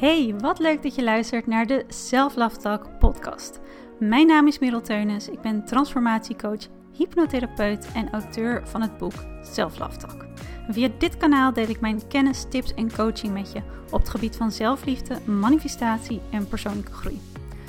Hey, 0.00 0.34
wat 0.38 0.58
leuk 0.58 0.82
dat 0.82 0.94
je 0.94 1.02
luistert 1.02 1.46
naar 1.46 1.66
de 1.66 1.84
Self 1.88 2.36
Love 2.36 2.56
Talk 2.56 2.98
podcast. 2.98 3.60
Mijn 3.98 4.26
naam 4.26 4.46
is 4.46 4.58
Merel 4.58 4.80
Teunis, 4.80 5.28
ik 5.28 5.40
ben 5.40 5.64
transformatiecoach, 5.64 6.68
hypnotherapeut 6.92 7.92
en 7.94 8.12
auteur 8.12 8.68
van 8.68 8.82
het 8.82 8.98
boek 8.98 9.12
Self 9.42 9.78
Love 9.78 9.96
Talk. 9.96 10.26
via 10.68 10.88
dit 10.98 11.16
kanaal 11.16 11.52
deel 11.52 11.68
ik 11.68 11.80
mijn 11.80 12.06
kennis, 12.08 12.44
tips 12.48 12.74
en 12.74 12.92
coaching 12.92 13.32
met 13.32 13.52
je 13.52 13.62
op 13.90 14.00
het 14.00 14.08
gebied 14.08 14.36
van 14.36 14.52
zelfliefde, 14.52 15.18
manifestatie 15.24 16.20
en 16.30 16.48
persoonlijke 16.48 16.92
groei. 16.92 17.20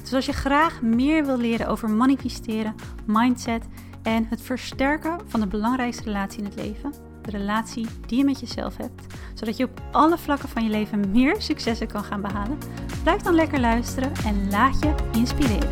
Dus 0.01 0.13
als 0.13 0.25
je 0.25 0.33
graag 0.33 0.81
meer 0.81 1.25
wil 1.25 1.37
leren 1.37 1.67
over 1.67 1.89
manifesteren, 1.89 2.75
mindset 3.05 3.67
en 4.03 4.25
het 4.25 4.41
versterken 4.41 5.19
van 5.27 5.39
de 5.39 5.47
belangrijkste 5.47 6.03
relatie 6.03 6.39
in 6.39 6.45
het 6.45 6.55
leven, 6.55 7.10
de 7.21 7.31
relatie 7.31 7.87
die 8.07 8.17
je 8.17 8.23
met 8.23 8.39
jezelf 8.39 8.77
hebt, 8.77 9.13
zodat 9.33 9.57
je 9.57 9.63
op 9.63 9.81
alle 9.91 10.17
vlakken 10.17 10.49
van 10.49 10.63
je 10.63 10.69
leven 10.69 11.11
meer 11.11 11.41
successen 11.41 11.87
kan 11.87 12.03
gaan 12.03 12.21
behalen, 12.21 12.57
blijf 13.03 13.21
dan 13.21 13.33
lekker 13.33 13.59
luisteren 13.59 14.11
en 14.25 14.49
laat 14.49 14.79
je 14.79 14.95
inspireren. 15.11 15.69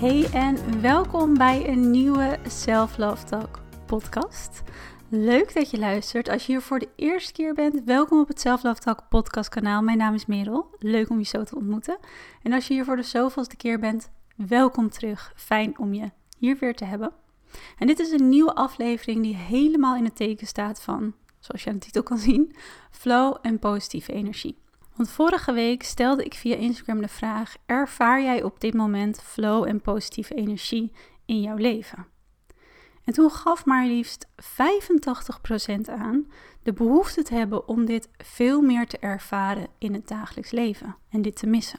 Hey 0.00 0.28
en 0.32 0.80
welkom 0.80 1.34
bij 1.34 1.68
een 1.68 1.90
nieuwe 1.90 2.38
Self 2.46 2.96
Love 2.96 3.24
Talk 3.24 3.60
podcast. 3.86 4.62
Leuk 5.08 5.54
dat 5.54 5.70
je 5.70 5.78
luistert. 5.78 6.28
Als 6.28 6.46
je 6.46 6.52
hier 6.52 6.62
voor 6.62 6.78
de 6.78 6.88
eerste 6.96 7.32
keer 7.32 7.54
bent, 7.54 7.84
welkom 7.84 8.20
op 8.20 8.28
het 8.28 8.40
Self 8.40 8.62
Love 8.62 8.80
Talk 8.80 9.08
podcast 9.08 9.48
kanaal. 9.48 9.82
Mijn 9.82 9.98
naam 9.98 10.14
is 10.14 10.26
Merel. 10.26 10.66
Leuk 10.78 11.10
om 11.10 11.18
je 11.18 11.24
zo 11.24 11.44
te 11.44 11.56
ontmoeten. 11.56 11.98
En 12.42 12.52
als 12.52 12.68
je 12.68 12.74
hier 12.74 12.84
voor 12.84 12.96
de 12.96 13.02
zoveelste 13.02 13.56
keer 13.56 13.78
bent, 13.78 14.10
welkom 14.36 14.90
terug. 14.90 15.32
Fijn 15.34 15.78
om 15.78 15.94
je 15.94 16.10
hier 16.38 16.56
weer 16.60 16.74
te 16.74 16.84
hebben. 16.84 17.12
En 17.78 17.86
dit 17.86 17.98
is 17.98 18.10
een 18.10 18.28
nieuwe 18.28 18.54
aflevering 18.54 19.22
die 19.22 19.34
helemaal 19.36 19.96
in 19.96 20.04
het 20.04 20.16
teken 20.16 20.46
staat 20.46 20.82
van, 20.82 21.14
zoals 21.38 21.64
je 21.64 21.70
aan 21.70 21.76
de 21.76 21.84
titel 21.84 22.02
kan 22.02 22.18
zien, 22.18 22.54
flow 22.90 23.36
en 23.42 23.58
positieve 23.58 24.12
energie. 24.12 24.58
Want 24.94 25.10
vorige 25.10 25.52
week 25.52 25.82
stelde 25.82 26.24
ik 26.24 26.34
via 26.34 26.56
Instagram 26.56 27.00
de 27.00 27.08
vraag: 27.08 27.56
ervaar 27.66 28.22
jij 28.22 28.42
op 28.42 28.60
dit 28.60 28.74
moment 28.74 29.20
flow 29.22 29.64
en 29.64 29.80
positieve 29.80 30.34
energie 30.34 30.92
in 31.26 31.40
jouw 31.40 31.56
leven? 31.56 32.06
En 33.04 33.14
toen 33.14 33.30
gaf 33.30 33.64
maar 33.64 33.86
liefst 33.86 34.26
85% 34.26 34.34
aan 35.86 36.26
de 36.62 36.72
behoefte 36.72 37.22
te 37.22 37.34
hebben 37.34 37.68
om 37.68 37.84
dit 37.84 38.08
veel 38.16 38.60
meer 38.60 38.86
te 38.86 38.98
ervaren 38.98 39.66
in 39.78 39.94
het 39.94 40.08
dagelijks 40.08 40.50
leven 40.50 40.96
en 41.10 41.22
dit 41.22 41.36
te 41.36 41.46
missen. 41.46 41.78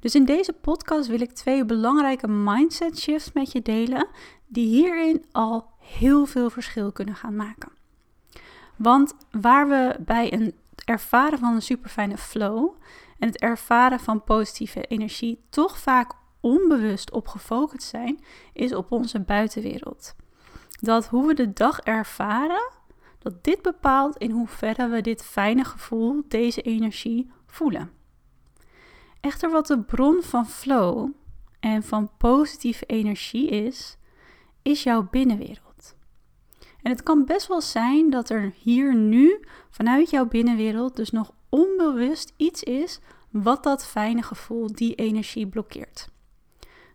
Dus 0.00 0.14
in 0.14 0.24
deze 0.24 0.52
podcast 0.52 1.08
wil 1.08 1.20
ik 1.20 1.32
twee 1.32 1.64
belangrijke 1.64 2.28
mindset 2.28 2.98
shifts 2.98 3.32
met 3.32 3.52
je 3.52 3.62
delen 3.62 4.08
die 4.48 4.66
hierin 4.66 5.24
al 5.32 5.66
heel 5.78 6.26
veel 6.26 6.50
verschil 6.50 6.92
kunnen 6.92 7.14
gaan 7.14 7.36
maken. 7.36 7.72
Want 8.76 9.14
waar 9.30 9.68
we 9.68 9.96
bij 10.00 10.32
een 10.32 10.54
ervaren 10.84 11.38
van 11.38 11.54
een 11.54 11.62
superfijne 11.62 12.18
flow 12.18 12.74
en 13.18 13.28
het 13.28 13.38
ervaren 13.38 14.00
van 14.00 14.24
positieve 14.24 14.82
energie 14.82 15.40
toch 15.48 15.78
vaak 15.78 16.12
onbewust 16.40 17.10
op 17.10 17.28
gefocust 17.28 17.88
zijn, 17.88 18.20
is 18.52 18.74
op 18.74 18.92
onze 18.92 19.20
buitenwereld. 19.20 20.14
Dat 20.80 21.06
hoe 21.06 21.26
we 21.26 21.34
de 21.34 21.52
dag 21.52 21.80
ervaren, 21.80 22.70
dat 23.18 23.44
dit 23.44 23.62
bepaalt 23.62 24.16
in 24.16 24.30
hoeverre 24.30 24.88
we 24.88 25.00
dit 25.00 25.22
fijne 25.24 25.64
gevoel, 25.64 26.22
deze 26.28 26.62
energie 26.62 27.30
voelen. 27.46 27.90
Echter 29.20 29.50
wat 29.50 29.66
de 29.66 29.80
bron 29.80 30.22
van 30.22 30.46
flow 30.46 31.10
en 31.60 31.82
van 31.82 32.10
positieve 32.18 32.84
energie 32.84 33.48
is, 33.48 33.96
is 34.68 34.82
jouw 34.82 35.08
binnenwereld. 35.10 35.96
En 36.82 36.90
het 36.90 37.02
kan 37.02 37.24
best 37.24 37.46
wel 37.46 37.60
zijn 37.60 38.10
dat 38.10 38.30
er 38.30 38.52
hier 38.62 38.94
nu 38.94 39.40
vanuit 39.70 40.10
jouw 40.10 40.26
binnenwereld 40.26 40.96
dus 40.96 41.10
nog 41.10 41.32
onbewust 41.48 42.32
iets 42.36 42.62
is 42.62 43.00
wat 43.30 43.62
dat 43.62 43.86
fijne 43.86 44.22
gevoel, 44.22 44.72
die 44.72 44.94
energie 44.94 45.46
blokkeert. 45.46 46.08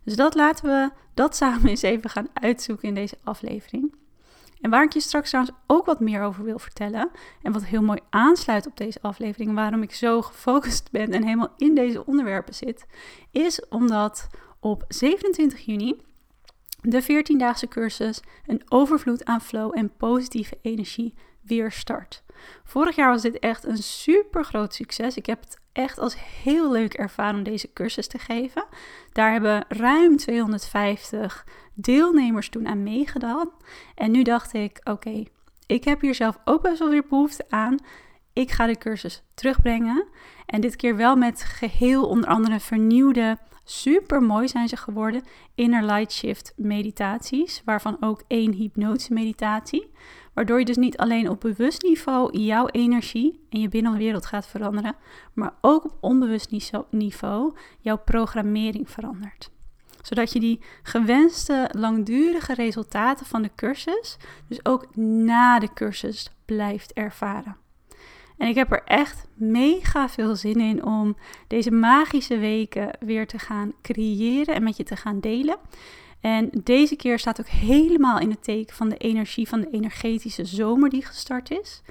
Dus 0.04 0.16
dat 0.16 0.34
laten 0.34 0.64
we 0.64 0.90
dat 1.14 1.36
samen 1.42 1.68
eens 1.68 1.82
even 1.82 2.10
gaan 2.10 2.28
uitzoeken 2.32 2.88
in 2.88 2.94
deze 2.94 3.18
aflevering. 3.24 3.94
En 4.60 4.70
waar 4.70 4.84
ik 4.84 4.92
je 4.92 5.00
straks 5.00 5.28
trouwens 5.28 5.56
ook 5.66 5.86
wat 5.86 6.00
meer 6.00 6.22
over 6.22 6.44
wil 6.44 6.58
vertellen, 6.58 7.10
en 7.42 7.52
wat 7.52 7.64
heel 7.64 7.82
mooi 7.82 8.00
aansluit 8.10 8.66
op 8.66 8.76
deze 8.76 8.98
aflevering, 9.02 9.54
waarom 9.54 9.82
ik 9.82 9.92
zo 9.94 10.22
gefocust 10.22 10.90
ben 10.90 11.12
en 11.12 11.22
helemaal 11.22 11.54
in 11.56 11.74
deze 11.74 12.06
onderwerpen 12.06 12.54
zit, 12.54 12.86
is 13.30 13.68
omdat 13.68 14.26
op 14.60 14.84
27 14.88 15.60
juni 15.60 15.96
de 16.84 17.02
14-daagse 17.02 17.68
cursus 17.68 18.20
een 18.46 18.62
overvloed 18.68 19.24
aan 19.24 19.40
flow 19.40 19.78
en 19.78 19.96
positieve 19.96 20.58
energie 20.62 21.14
weer 21.42 21.70
start. 21.70 22.22
Vorig 22.64 22.96
jaar 22.96 23.10
was 23.10 23.22
dit 23.22 23.38
echt 23.38 23.64
een 23.64 23.76
super 23.76 24.44
groot 24.44 24.74
succes. 24.74 25.16
Ik 25.16 25.26
heb 25.26 25.40
het 25.40 25.58
echt 25.72 25.98
als 25.98 26.16
heel 26.42 26.70
leuk 26.72 26.94
ervaren 26.94 27.34
om 27.34 27.42
deze 27.42 27.72
cursus 27.72 28.06
te 28.06 28.18
geven. 28.18 28.64
Daar 29.12 29.32
hebben 29.32 29.64
ruim 29.68 30.16
250 30.16 31.46
deelnemers 31.74 32.48
toen 32.48 32.68
aan 32.68 32.82
meegedaan. 32.82 33.50
En 33.94 34.10
nu 34.10 34.22
dacht 34.22 34.52
ik: 34.52 34.80
oké, 34.84 35.22
ik 35.66 35.84
heb 35.84 36.00
hier 36.00 36.14
zelf 36.14 36.38
ook 36.44 36.62
best 36.62 36.78
wel 36.78 36.90
weer 36.90 37.06
behoefte 37.08 37.44
aan. 37.48 37.78
Ik 38.34 38.50
ga 38.50 38.66
de 38.66 38.78
cursus 38.78 39.22
terugbrengen. 39.34 40.08
En 40.46 40.60
dit 40.60 40.76
keer 40.76 40.96
wel 40.96 41.16
met 41.16 41.42
geheel 41.42 42.08
onder 42.08 42.28
andere 42.28 42.60
vernieuwde 42.60 43.38
Super 43.66 44.22
mooi 44.22 44.48
zijn 44.48 44.68
ze 44.68 44.76
geworden. 44.76 45.22
Inner 45.54 45.84
Light 45.84 46.12
Shift 46.12 46.52
meditaties, 46.56 47.62
waarvan 47.64 47.96
ook 48.00 48.22
één 48.26 48.52
hypnotische 48.52 49.12
meditatie. 49.12 49.90
Waardoor 50.34 50.58
je 50.58 50.64
dus 50.64 50.76
niet 50.76 50.96
alleen 50.96 51.28
op 51.28 51.40
bewust 51.40 51.82
niveau 51.82 52.38
jouw 52.38 52.66
energie 52.66 53.46
en 53.50 53.60
je 53.60 53.68
binnenwereld 53.68 54.26
gaat 54.26 54.46
veranderen, 54.46 54.96
maar 55.32 55.54
ook 55.60 55.84
op 55.84 55.96
onbewust 56.00 56.50
niveau 56.90 57.54
jouw 57.78 57.98
programmering 57.98 58.90
verandert. 58.90 59.50
Zodat 60.02 60.32
je 60.32 60.40
die 60.40 60.60
gewenste 60.82 61.70
langdurige 61.76 62.54
resultaten 62.54 63.26
van 63.26 63.42
de 63.42 63.50
cursus 63.56 64.16
dus 64.48 64.64
ook 64.64 64.96
na 64.96 65.58
de 65.58 65.72
cursus 65.72 66.30
blijft 66.44 66.92
ervaren. 66.92 67.63
En 68.36 68.48
ik 68.48 68.54
heb 68.54 68.72
er 68.72 68.82
echt 68.84 69.26
mega 69.34 70.08
veel 70.08 70.36
zin 70.36 70.60
in 70.60 70.84
om 70.84 71.16
deze 71.46 71.70
magische 71.70 72.38
weken 72.38 72.90
weer 73.00 73.26
te 73.26 73.38
gaan 73.38 73.72
creëren 73.82 74.54
en 74.54 74.62
met 74.62 74.76
je 74.76 74.84
te 74.84 74.96
gaan 74.96 75.20
delen. 75.20 75.56
En 76.20 76.50
deze 76.62 76.96
keer 76.96 77.18
staat 77.18 77.40
ook 77.40 77.48
helemaal 77.48 78.18
in 78.18 78.30
het 78.30 78.42
teken 78.42 78.76
van 78.76 78.88
de 78.88 78.96
energie 78.96 79.48
van 79.48 79.60
de 79.60 79.70
energetische 79.70 80.44
zomer 80.44 80.90
die 80.90 81.04
gestart 81.04 81.50
is. 81.50 81.82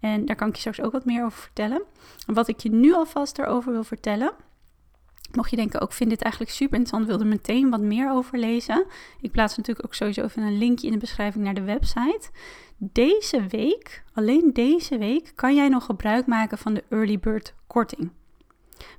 En 0.00 0.24
daar 0.24 0.36
kan 0.36 0.48
ik 0.48 0.54
je 0.54 0.60
straks 0.60 0.80
ook 0.80 0.92
wat 0.92 1.04
meer 1.04 1.24
over 1.24 1.38
vertellen. 1.38 1.82
wat 2.26 2.48
ik 2.48 2.60
je 2.60 2.70
nu 2.70 2.94
alvast 2.94 3.38
erover 3.38 3.72
wil 3.72 3.84
vertellen. 3.84 4.32
Mocht 5.32 5.50
je 5.50 5.56
denken, 5.56 5.80
ook 5.80 5.92
vind 5.92 6.10
dit 6.10 6.22
eigenlijk 6.22 6.52
super 6.52 6.78
interessant, 6.78 7.10
wil 7.10 7.20
er 7.20 7.36
meteen 7.36 7.70
wat 7.70 7.80
meer 7.80 8.10
over 8.10 8.38
lezen. 8.38 8.86
Ik 9.20 9.30
plaats 9.30 9.56
natuurlijk 9.56 9.86
ook 9.86 9.94
sowieso 9.94 10.22
even 10.22 10.42
een 10.42 10.58
linkje 10.58 10.86
in 10.86 10.92
de 10.92 10.98
beschrijving 10.98 11.44
naar 11.44 11.54
de 11.54 11.62
website. 11.62 12.30
Deze 12.76 13.46
week, 13.46 14.02
alleen 14.12 14.50
deze 14.52 14.98
week, 14.98 15.32
kan 15.34 15.54
jij 15.54 15.68
nog 15.68 15.84
gebruik 15.84 16.26
maken 16.26 16.58
van 16.58 16.74
de 16.74 16.84
Early 16.88 17.18
Bird 17.18 17.54
korting. 17.66 18.10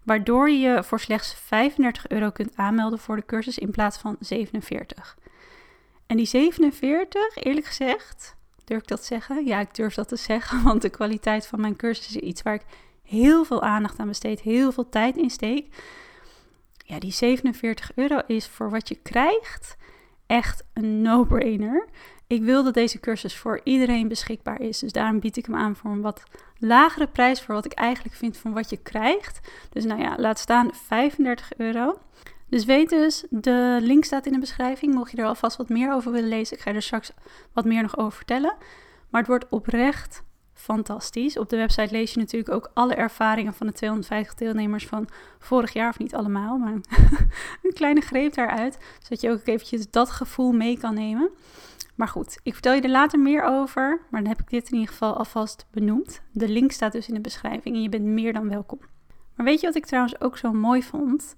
Waardoor 0.04 0.50
je 0.50 0.58
je 0.58 0.84
voor 0.84 1.00
slechts 1.00 1.34
35 1.34 2.08
euro 2.08 2.30
kunt 2.30 2.56
aanmelden 2.56 3.00
voor 3.00 3.16
de 3.16 3.26
cursus 3.26 3.58
in 3.58 3.72
plaats 3.72 3.98
van 3.98 4.16
47. 4.20 5.18
En 6.08 6.18
die 6.18 6.26
47, 6.26 7.36
eerlijk 7.36 7.66
gezegd, 7.66 8.36
durf 8.66 8.82
ik 8.82 8.88
dat 8.88 9.06
zeggen? 9.06 9.46
Ja, 9.46 9.60
ik 9.60 9.76
durf 9.76 9.94
dat 9.94 10.08
te 10.08 10.16
zeggen, 10.16 10.64
want 10.70 10.82
de 10.82 10.90
kwaliteit 10.90 11.48
van 11.48 11.62
mijn 11.62 11.76
cursus 11.76 12.08
is 12.08 12.16
iets 12.16 12.42
waar 12.42 12.54
ik 12.54 12.66
heel 13.04 13.44
veel 13.44 13.62
aandacht 13.62 14.00
aan 14.00 14.08
besteed, 14.08 14.42
heel 14.42 14.72
veel 14.72 14.90
tijd 14.90 15.18
in 15.18 15.30
steek. 15.30 15.68
Ja, 16.90 17.00
die 17.00 17.12
47 17.12 17.92
euro 17.96 18.22
is 18.28 18.48
voor 18.48 18.70
wat 18.70 18.90
je 18.90 18.96
krijgt 18.96 19.78
echt 20.26 20.64
een 20.74 21.02
no-brainer. 21.02 21.88
Ik 22.28 22.42
wil 22.42 22.64
dat 22.64 22.74
deze 22.74 23.00
cursus 23.00 23.36
voor 23.36 23.62
iedereen 23.64 24.08
beschikbaar 24.08 24.62
is. 24.62 24.80
Dus 24.80 24.92
daarom 24.92 25.20
bied 25.20 25.38
ik 25.38 25.46
hem 25.46 25.56
aan 25.56 25.76
voor 25.76 25.92
een 25.92 26.02
wat 26.02 26.24
lagere 26.58 27.08
prijs. 27.08 27.42
Voor 27.42 27.56
wat 27.56 27.66
ik 27.66 27.74
eigenlijk 27.74 28.16
vind 28.16 28.38
van 28.38 28.54
wat 28.54 28.70
je 28.70 28.78
krijgt. 28.78 29.40
Dus 29.70 29.86
nou 29.86 30.02
ja, 30.02 30.16
laat 30.18 30.40
staan 30.40 30.74
35 30.74 31.52
euro. 31.58 32.00
Dus 32.48 32.66
weet 32.66 32.90
dus, 32.90 33.26
de 33.30 33.78
link 33.82 34.04
staat 34.04 34.26
in 34.26 34.34
de 34.34 34.40
beschrijving. 34.40 34.94
Mocht 34.94 35.12
je 35.12 35.18
er 35.18 35.26
alvast 35.26 35.58
wat 35.58 35.70
meer 35.70 35.94
over 35.94 36.12
willen 36.12 36.30
lezen. 36.30 36.58
Ik 36.58 36.64
ga 36.64 36.74
er 36.74 36.82
straks 36.82 37.12
wat 37.54 37.66
meer 37.66 37.82
nog 37.82 37.98
over 37.98 38.18
vertellen. 38.18 38.56
Maar 39.10 39.22
het 39.22 39.30
wordt 39.30 39.50
oprecht 39.50 40.24
fantastisch. 40.60 41.38
Op 41.38 41.50
de 41.50 41.58
website 41.58 41.92
lees 41.92 42.14
je 42.14 42.20
natuurlijk 42.20 42.54
ook 42.54 42.72
alle 42.74 42.96
ervaringen 42.96 43.54
van 43.54 43.68
de 43.68 43.74
250 43.74 44.36
deelnemers 44.38 44.88
van 44.88 45.08
vorig 45.40 45.74
jaar, 45.74 45.90
of 45.90 46.00
niet 46.00 46.16
allemaal, 46.16 46.58
maar 46.58 46.74
een 47.64 47.74
kleine 47.74 48.02
greep 48.02 48.34
daaruit, 48.34 48.78
zodat 49.00 49.22
je 49.22 49.30
ook 49.30 49.48
eventjes 49.48 49.92
dat 49.92 50.10
gevoel 50.10 50.52
mee 50.52 50.78
kan 50.78 50.94
nemen. 50.94 51.30
Maar 51.96 52.08
goed, 52.08 52.40
ik 52.44 52.54
vertel 52.54 52.74
je 52.74 52.82
er 52.82 52.90
later 52.90 53.20
meer 53.20 53.44
over, 53.44 54.02
maar 54.10 54.22
dan 54.22 54.30
heb 54.30 54.40
ik 54.40 54.50
dit 54.50 54.68
in 54.68 54.74
ieder 54.74 54.92
geval 54.92 55.18
alvast 55.18 55.66
benoemd. 55.72 56.22
De 56.32 56.50
link 56.50 56.72
staat 56.72 56.92
dus 56.92 57.08
in 57.08 57.14
de 57.14 57.22
beschrijving 57.22 57.76
en 57.76 57.82
je 57.82 57.90
bent 57.90 58.06
meer 58.06 58.34
dan 58.34 58.50
welkom. 58.50 58.80
Maar 59.36 59.46
weet 59.46 59.60
je 59.60 59.68
wat 59.68 59.76
ik 59.76 59.86
trouwens 59.86 60.22
ook 60.22 60.38
zo 60.38 60.52
mooi 60.52 60.84
vond? 60.84 61.34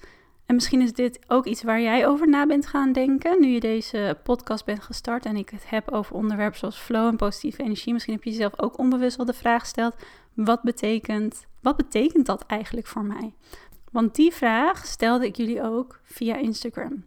En 0.51 0.57
misschien 0.57 0.81
is 0.81 0.94
dit 0.94 1.19
ook 1.27 1.45
iets 1.45 1.63
waar 1.63 1.81
jij 1.81 2.07
over 2.07 2.30
na 2.30 2.45
bent 2.45 2.68
gaan 2.68 2.92
denken 2.92 3.42
nu 3.42 3.48
je 3.48 3.59
deze 3.59 4.18
podcast 4.24 4.65
bent 4.65 4.83
gestart 4.83 5.25
en 5.25 5.36
ik 5.36 5.50
het 5.50 5.69
heb 5.69 5.92
over 5.92 6.15
onderwerpen 6.15 6.59
zoals 6.59 6.77
flow 6.77 7.07
en 7.07 7.15
positieve 7.15 7.63
energie. 7.63 7.94
Misschien 7.94 8.13
heb 8.13 8.24
je 8.24 8.30
jezelf 8.30 8.59
ook 8.59 8.77
onbewust 8.77 9.19
al 9.19 9.25
de 9.25 9.33
vraag 9.33 9.62
gesteld: 9.62 9.95
wat 10.33 10.62
betekent 10.62 11.45
Wat 11.62 11.77
betekent 11.77 12.25
dat 12.25 12.45
eigenlijk 12.45 12.88
voor 12.88 13.03
mij? 13.03 13.33
Want 13.92 14.15
die 14.15 14.31
vraag 14.31 14.86
stelde 14.86 15.25
ik 15.25 15.36
jullie 15.36 15.63
ook 15.63 16.00
via 16.03 16.36
Instagram. 16.36 17.06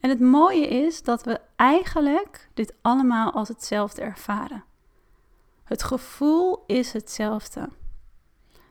En 0.00 0.10
het 0.10 0.20
mooie 0.20 0.66
is 0.68 1.02
dat 1.02 1.22
we 1.22 1.40
eigenlijk 1.56 2.48
dit 2.54 2.74
allemaal 2.82 3.32
als 3.32 3.48
hetzelfde 3.48 4.02
ervaren. 4.02 4.64
Het 5.64 5.82
gevoel 5.82 6.64
is 6.66 6.92
hetzelfde. 6.92 7.68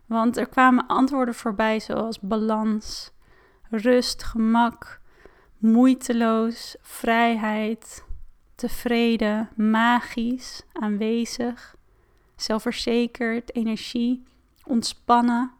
Want 0.05 0.37
er 0.37 0.47
kwamen 0.47 0.87
antwoorden 0.87 1.35
voorbij 1.35 1.79
zoals 1.79 2.19
balans, 2.19 3.12
rust, 3.77 4.23
gemak, 4.23 5.01
moeiteloos, 5.57 6.75
vrijheid, 6.81 8.03
tevreden, 8.55 9.49
magisch, 9.55 10.61
aanwezig, 10.73 11.75
zelfverzekerd, 12.35 13.55
energie, 13.55 14.23
ontspannen, 14.63 15.51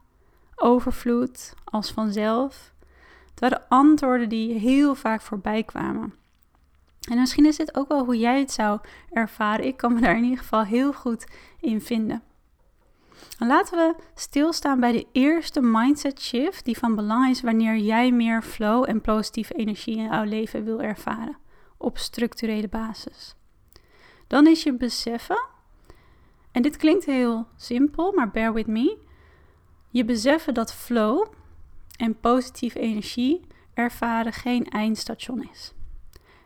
overvloed, 0.56 1.54
als 1.64 1.92
vanzelf. 1.92 2.74
Het 3.30 3.40
waren 3.40 3.70
antwoorden 3.70 4.30
die 4.30 4.60
heel 4.60 4.96
vaak 4.96 5.22
voorbij 5.22 5.64
kwamen. 5.64 6.14
En 7.10 7.20
misschien 7.20 7.46
is 7.46 7.56
dit 7.56 7.76
ook 7.76 7.88
wel 7.88 8.06
hoe 8.06 8.18
jij 8.18 8.40
het 8.40 8.52
zou 8.52 8.80
ervaren. 9.12 9.66
Ik 9.66 9.78
kan 9.78 9.94
me 9.94 10.02
daar 10.02 10.18
in 10.18 10.24
ieder 10.24 10.40
geval 10.40 10.64
heel 10.64 10.94
goed 10.94 11.26
in 11.60 11.82
vinden. 11.82 12.24
Laten 13.38 13.78
we 13.78 13.96
stilstaan 14.16 14.80
bij 14.80 14.92
de 14.92 15.08
eerste 15.12 15.62
mindset 15.62 16.22
shift 16.22 16.66
die 16.66 16.78
van 16.78 16.96
belang 16.96 17.30
is 17.30 17.42
wanneer 17.42 17.78
jij 17.78 18.12
meer 18.12 18.42
flow 18.42 18.90
en 18.90 19.02
positieve 19.02 19.54
energie 19.54 19.98
in 19.98 20.04
jouw 20.04 20.24
leven 20.24 20.64
wil 20.64 20.82
ervaren 20.82 21.38
op 21.78 21.98
structurele 21.98 22.68
basis. 22.68 23.36
Dan 24.28 24.48
is 24.48 24.64
je 24.64 24.74
beseffen, 24.74 25.46
en 26.52 26.62
dit 26.62 26.78
klinkt 26.78 27.06
heel 27.06 27.48
simpel, 27.56 28.12
maar 28.12 28.32
bear 28.32 28.54
with 28.54 28.68
me. 28.68 28.98
Je 29.90 30.06
beseffen 30.06 30.54
dat 30.54 30.74
flow 30.74 31.28
en 31.98 32.20
positieve 32.20 32.80
energie 32.80 33.42
ervaren 33.74 34.34
geen 34.34 34.70
eindstation 34.70 35.50
is. 35.52 35.74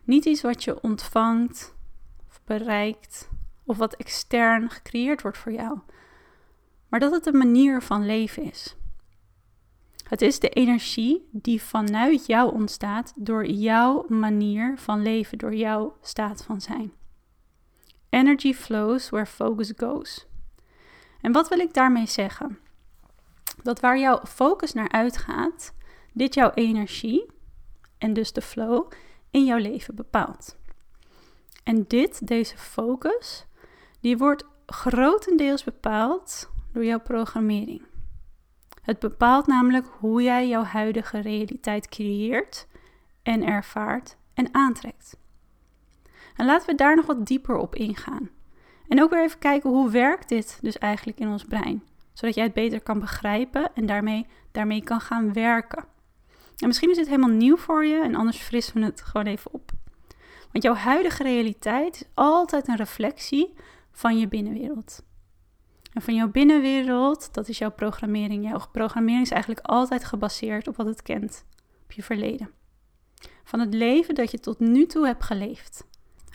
Niet 0.04 0.26
iets 0.26 0.42
wat 0.42 0.64
je 0.64 0.82
ontvangt 0.82 1.76
of 2.30 2.42
bereikt 2.46 3.30
of 3.66 3.78
wat 3.78 3.96
extern 3.96 4.70
gecreëerd 4.70 5.22
wordt 5.22 5.38
voor 5.38 5.52
jou, 5.52 5.80
maar 6.90 7.00
dat 7.00 7.12
het 7.12 7.26
een 7.26 7.38
manier 7.38 7.82
van 7.82 8.06
leven 8.06 8.44
is. 8.44 8.76
Het 10.08 10.22
is 10.22 10.40
de 10.40 10.50
energie 10.50 11.30
die 11.32 11.62
vanuit 11.62 12.26
jou 12.26 12.54
ontstaat 12.54 13.14
door 13.16 13.46
jouw 13.46 14.06
manier 14.08 14.78
van 14.78 15.02
leven, 15.02 15.38
door 15.38 15.56
jouw 15.56 15.98
staat 16.02 16.44
van 16.44 16.62
zijn. 16.62 16.92
Energy 18.10 18.54
flows 18.54 19.10
where 19.10 19.26
focus 19.26 19.74
goes. 19.78 20.26
En 21.22 21.32
wat 21.32 21.50
wil 21.50 21.60
ik 21.60 21.74
daarmee 21.74 22.06
zeggen? 22.06 22.60
Dat 23.64 23.80
waar 23.80 24.00
jouw 24.00 24.22
focus 24.26 24.74
naar 24.74 24.92
uitgaat, 24.92 25.74
dit 26.14 26.34
jouw 26.34 26.52
energie 26.54 27.26
en 27.98 28.14
dus 28.14 28.34
de 28.34 28.42
flow 28.42 28.92
in 29.32 29.46
jouw 29.46 29.58
leven 29.58 29.96
bepaalt. 29.96 30.58
En 31.64 31.86
dit, 31.88 32.28
deze 32.28 32.58
focus, 32.58 33.46
die 34.00 34.18
wordt 34.18 34.46
grotendeels 34.66 35.64
bepaald 35.64 36.50
jouw 36.84 37.00
programmering. 37.00 37.82
Het 38.82 39.00
bepaalt 39.00 39.48
namelijk 39.48 39.88
hoe 40.00 40.22
jij 40.22 40.48
jouw 40.48 40.64
huidige 40.64 41.20
realiteit 41.20 41.88
creëert 41.88 42.68
en 43.24 43.44
ervaart 43.44 44.18
en 44.34 44.54
aantrekt. 44.54 45.18
En 46.36 46.46
laten 46.46 46.70
we 46.70 46.76
daar 46.76 46.96
nog 46.96 47.06
wat 47.06 47.26
dieper 47.26 47.56
op 47.56 47.76
ingaan. 47.76 48.30
En 48.88 49.02
ook 49.02 49.10
weer 49.10 49.24
even 49.24 49.40
kijken 49.40 49.70
hoe 49.70 49.90
werkt 49.92 50.30
dit 50.30 50.60
dus 50.62 50.78
eigenlijk 50.78 51.20
in 51.20 51.28
ons 51.28 51.44
brein, 51.44 51.84
zodat 52.14 52.36
jij 52.36 52.44
het 52.44 52.54
beter 52.54 52.82
kan 52.82 53.00
begrijpen 53.00 53.72
en 53.74 53.86
daarmee, 53.86 54.26
daarmee 54.52 54.84
kan 54.84 55.02
gaan 55.02 55.34
werken. 55.34 55.86
En 56.58 56.68
misschien 56.68 56.90
is 56.90 56.98
dit 56.98 57.08
helemaal 57.08 57.30
nieuw 57.30 57.58
voor 57.58 57.86
je 57.86 58.02
en 58.02 58.16
anders 58.16 58.38
frissen 58.38 58.80
we 58.80 58.86
het 58.86 59.02
gewoon 59.02 59.28
even 59.28 59.54
op. 59.54 59.72
Want 60.52 60.64
jouw 60.64 60.74
huidige 60.74 61.24
realiteit 61.24 61.96
is 61.96 62.08
altijd 62.14 62.68
een 62.68 62.76
reflectie 62.76 63.54
van 63.92 64.20
je 64.20 64.28
binnenwereld. 64.28 65.04
En 65.98 66.04
van 66.04 66.16
jouw 66.16 66.32
binnenwereld, 66.32 67.34
dat 67.34 67.48
is 67.48 67.58
jouw 67.58 67.72
programmering. 67.72 68.44
Jouw 68.44 68.62
programmering 68.72 69.24
is 69.24 69.32
eigenlijk 69.32 69.66
altijd 69.66 70.04
gebaseerd 70.04 70.68
op 70.68 70.76
wat 70.76 70.86
het 70.86 71.02
kent, 71.02 71.46
op 71.84 71.92
je 71.92 72.04
verleden. 72.04 72.50
Van 73.44 73.60
het 73.60 73.74
leven 73.74 74.16
dat 74.16 74.32
je 74.32 74.40
tot 74.40 74.60
nu 74.60 74.86
toe 74.86 75.06
hebt 75.06 75.24
geleefd. 75.24 75.88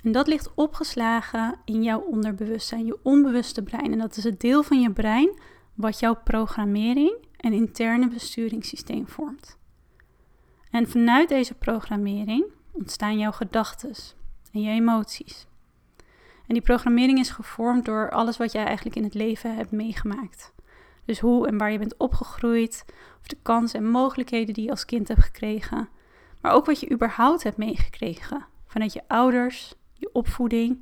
En 0.05 0.13
dat 0.13 0.27
ligt 0.27 0.55
opgeslagen 0.55 1.59
in 1.65 1.83
jouw 1.83 2.01
onderbewustzijn, 2.01 2.87
je 2.87 2.99
onbewuste 3.03 3.63
brein. 3.63 3.93
En 3.93 3.99
dat 3.99 4.17
is 4.17 4.25
het 4.25 4.41
deel 4.41 4.63
van 4.63 4.81
je 4.81 4.91
brein 4.91 5.41
wat 5.75 6.01
jouw 6.01 6.15
programmering 6.25 7.15
en 7.37 7.53
interne 7.53 8.09
besturingssysteem 8.09 9.09
vormt. 9.09 9.59
En 10.71 10.89
vanuit 10.89 11.29
deze 11.29 11.55
programmering 11.55 12.45
ontstaan 12.73 13.19
jouw 13.19 13.33
gedachten 13.33 13.95
en 14.53 14.61
je 14.61 14.71
emoties. 14.71 15.47
En 16.53 16.59
die 16.59 16.67
programmering 16.67 17.19
is 17.19 17.31
gevormd 17.31 17.85
door 17.85 18.11
alles 18.11 18.37
wat 18.37 18.53
jij 18.53 18.65
eigenlijk 18.65 18.97
in 18.97 19.05
het 19.05 19.15
leven 19.15 19.57
hebt 19.57 19.71
meegemaakt. 19.71 20.53
Dus 21.05 21.21
hoe 21.21 21.47
en 21.47 21.59
waar 21.59 21.73
je 21.73 21.79
bent 21.79 21.97
opgegroeid, 21.97 22.85
of 23.21 23.27
de 23.27 23.37
kansen 23.43 23.79
en 23.79 23.91
mogelijkheden 23.91 24.55
die 24.55 24.65
je 24.65 24.71
als 24.71 24.85
kind 24.85 25.09
hebt 25.09 25.23
gekregen. 25.23 25.89
Maar 26.41 26.53
ook 26.53 26.67
wat 26.67 26.81
je 26.81 26.91
überhaupt 26.91 27.43
hebt 27.43 27.57
meegekregen. 27.57 28.47
Vanuit 28.67 28.93
je 28.93 29.03
ouders, 29.09 29.75
je 29.95 30.11
opvoeding, 30.13 30.79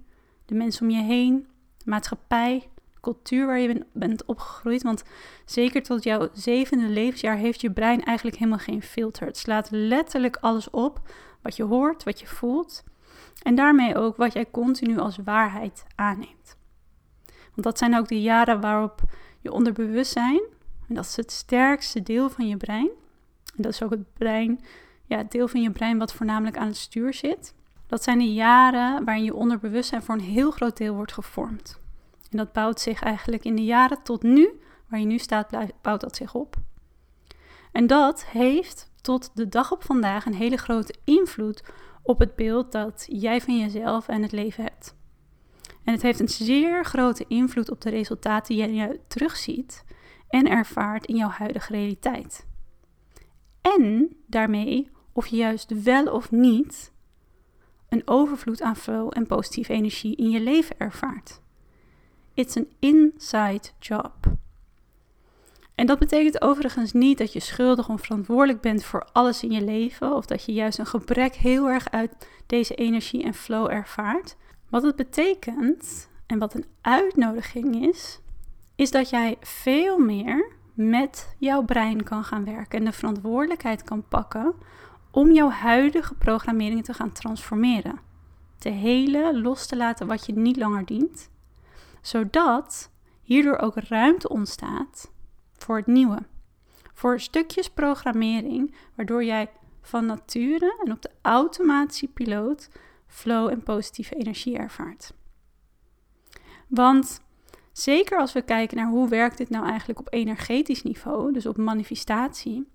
de 0.47 0.55
mensen 0.55 0.83
om 0.83 0.91
je 0.91 1.03
heen, 1.03 1.47
de 1.77 1.91
maatschappij, 1.91 2.69
de 2.93 3.01
cultuur 3.01 3.47
waar 3.47 3.59
je 3.59 3.87
bent 3.93 4.25
opgegroeid. 4.25 4.83
Want 4.83 5.05
zeker 5.45 5.83
tot 5.83 6.05
jouw 6.05 6.29
zevende 6.33 6.89
levensjaar 6.89 7.37
heeft 7.37 7.61
je 7.61 7.73
brein 7.73 8.05
eigenlijk 8.05 8.37
helemaal 8.37 8.59
geen 8.59 8.83
filter. 8.83 9.27
Het 9.27 9.39
slaat 9.39 9.69
letterlijk 9.71 10.37
alles 10.37 10.71
op 10.71 11.01
wat 11.43 11.57
je 11.57 11.63
hoort, 11.63 12.05
wat 12.05 12.21
je 12.21 12.27
voelt. 12.27 12.85
En 13.43 13.55
daarmee 13.55 13.97
ook 13.97 14.17
wat 14.17 14.33
jij 14.33 14.51
continu 14.51 14.99
als 14.99 15.19
waarheid 15.25 15.85
aanneemt. 15.95 16.57
Want 17.27 17.63
dat 17.63 17.79
zijn 17.79 17.97
ook 17.97 18.09
de 18.09 18.23
jaren 18.23 18.61
waarop 18.61 19.03
je 19.41 19.53
onderbewustzijn, 19.53 20.41
en 20.89 20.95
dat 20.95 21.05
is 21.05 21.17
het 21.17 21.33
sterkste 21.33 22.03
deel 22.03 22.31
van 22.31 22.49
je 22.49 22.57
brein, 22.57 22.91
en 23.57 23.63
dat 23.63 23.73
is 23.73 23.83
ook 23.83 23.91
het 23.91 24.13
brein, 24.13 24.61
ja, 25.05 25.17
het 25.17 25.31
deel 25.31 25.49
van 25.49 25.63
je 25.63 25.71
brein 25.71 25.99
wat 25.99 26.13
voornamelijk 26.13 26.57
aan 26.57 26.67
het 26.67 26.77
stuur 26.77 27.15
zit. 27.15 27.55
Dat 27.87 28.03
zijn 28.03 28.19
de 28.19 28.33
jaren 28.33 29.05
waarin 29.05 29.25
je 29.25 29.35
onderbewustzijn 29.35 30.03
voor 30.03 30.15
een 30.15 30.21
heel 30.21 30.51
groot 30.51 30.77
deel 30.77 30.95
wordt 30.95 31.13
gevormd. 31.13 31.81
En 32.31 32.37
dat 32.37 32.53
bouwt 32.53 32.81
zich 32.81 33.03
eigenlijk 33.03 33.45
in 33.45 33.57
de 33.57 33.65
jaren 33.65 34.03
tot 34.03 34.23
nu, 34.23 34.61
waar 34.89 35.01
je 35.01 35.07
nu 35.07 35.19
staat, 35.19 35.51
bouwt 35.83 36.01
dat 36.01 36.17
zich 36.17 36.35
op. 36.35 36.57
En 37.73 37.87
dat 37.87 38.25
heeft 38.25 38.91
tot 39.01 39.31
de 39.35 39.49
dag 39.49 39.73
op 39.73 39.85
vandaag 39.85 40.27
een 40.27 40.35
hele 40.35 40.57
grote 40.57 40.95
invloed 41.05 41.63
op 42.03 42.19
het 42.19 42.37
beeld 42.37 42.73
dat 42.73 43.07
jij 43.09 43.41
van 43.41 43.59
jezelf 43.59 44.09
en 44.09 44.23
het 44.23 44.33
leven 44.33 44.65
hebt. 44.65 44.99
En 45.85 45.93
het 45.93 46.03
heeft 46.03 46.21
een 46.21 46.29
zeer 46.29 46.85
grote 46.85 47.25
invloed 47.29 47.71
op 47.71 47.81
de 47.81 47.91
resultaten 47.91 48.55
die 48.55 48.75
je 48.75 49.01
terugziet 49.09 49.85
en 50.29 50.49
ervaart 50.49 51.07
in 51.07 51.17
jouw 51.17 51.29
huidige 51.29 51.73
realiteit. 51.73 52.47
En 53.61 54.17
daarmee 54.27 54.91
of 55.13 55.27
je 55.27 55.37
juist 55.37 55.83
wel 55.83 56.13
of 56.13 56.31
niet 56.31 56.93
een 57.89 58.03
overvloed 58.05 58.63
aan 58.63 58.77
flow 58.77 59.11
en 59.13 59.27
positieve 59.27 59.73
energie 59.73 60.17
in 60.17 60.31
je 60.31 60.41
leven 60.41 60.79
ervaart. 60.79 61.41
It's 62.35 62.57
an 62.57 62.67
inside 62.79 63.69
job. 63.79 64.40
En 65.81 65.87
dat 65.87 65.99
betekent 65.99 66.43
overigens 66.43 66.93
niet 66.93 67.19
dat 67.19 67.33
je 67.33 67.41
schuldig 67.41 67.89
of 67.89 68.01
verantwoordelijk 68.01 68.61
bent 68.61 68.85
voor 68.85 69.09
alles 69.13 69.43
in 69.43 69.51
je 69.51 69.65
leven, 69.65 70.15
of 70.15 70.27
dat 70.27 70.45
je 70.45 70.53
juist 70.53 70.79
een 70.79 70.87
gebrek 70.87 71.35
heel 71.35 71.69
erg 71.69 71.91
uit 71.91 72.29
deze 72.47 72.75
energie 72.75 73.23
en 73.23 73.35
flow 73.35 73.71
ervaart. 73.71 74.37
Wat 74.69 74.83
het 74.83 74.97
betekent, 74.97 76.09
en 76.27 76.39
wat 76.39 76.55
een 76.55 76.65
uitnodiging 76.81 77.87
is, 77.87 78.21
is 78.77 78.91
dat 78.91 79.11
jij 79.11 79.37
veel 79.41 79.99
meer 79.99 80.53
met 80.75 81.35
jouw 81.39 81.63
brein 81.63 82.03
kan 82.03 82.25
gaan 82.25 82.45
werken 82.45 82.79
en 82.79 82.85
de 82.85 82.93
verantwoordelijkheid 82.93 83.83
kan 83.83 84.09
pakken 84.09 84.55
om 85.11 85.33
jouw 85.33 85.51
huidige 85.51 86.15
programmering 86.15 86.85
te 86.85 86.95
gaan 86.95 87.13
transformeren. 87.13 87.99
Te 88.59 88.69
helen, 88.69 89.41
los 89.41 89.67
te 89.67 89.77
laten 89.77 90.07
wat 90.07 90.27
je 90.27 90.33
niet 90.33 90.57
langer 90.57 90.85
dient, 90.85 91.31
zodat 92.01 92.91
hierdoor 93.23 93.59
ook 93.59 93.77
ruimte 93.77 94.29
ontstaat 94.29 95.11
voor 95.63 95.77
het 95.77 95.87
nieuwe. 95.87 96.19
Voor 96.95 97.21
stukjes 97.21 97.71
programmering, 97.71 98.75
waardoor 98.95 99.25
jij 99.25 99.51
van 99.83 100.07
nature 100.07 100.81
en 100.85 100.93
op 100.93 101.03
de 101.03 101.11
automatische 101.23 102.09
piloot 102.09 102.69
flow 103.07 103.49
en 103.49 103.63
positieve 103.63 104.15
energie 104.15 104.57
ervaart. 104.57 105.13
Want 106.67 107.21
zeker 107.73 108.19
als 108.19 108.33
we 108.33 108.43
kijken 108.43 108.77
naar 108.77 108.89
hoe 108.89 109.09
werkt 109.09 109.39
dit 109.39 109.51
nou 109.51 109.67
eigenlijk 109.67 109.99
op 109.99 110.13
energetisch 110.13 110.83
niveau, 110.83 111.33
dus 111.33 111.47
op 111.47 111.57
manifestatie, 111.57 112.69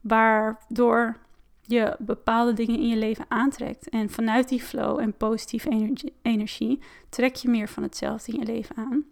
waardoor 0.00 1.16
je 1.60 1.96
bepaalde 1.98 2.52
dingen 2.52 2.78
in 2.78 2.88
je 2.88 2.96
leven 2.96 3.24
aantrekt. 3.28 3.88
En 3.88 4.10
vanuit 4.10 4.48
die 4.48 4.62
flow 4.62 4.98
en 4.98 5.16
positieve 5.16 5.92
energie 6.22 6.80
trek 7.08 7.34
je 7.34 7.48
meer 7.48 7.68
van 7.68 7.82
hetzelfde 7.82 8.32
in 8.32 8.38
je 8.38 8.46
leven 8.46 8.76
aan 8.76 9.04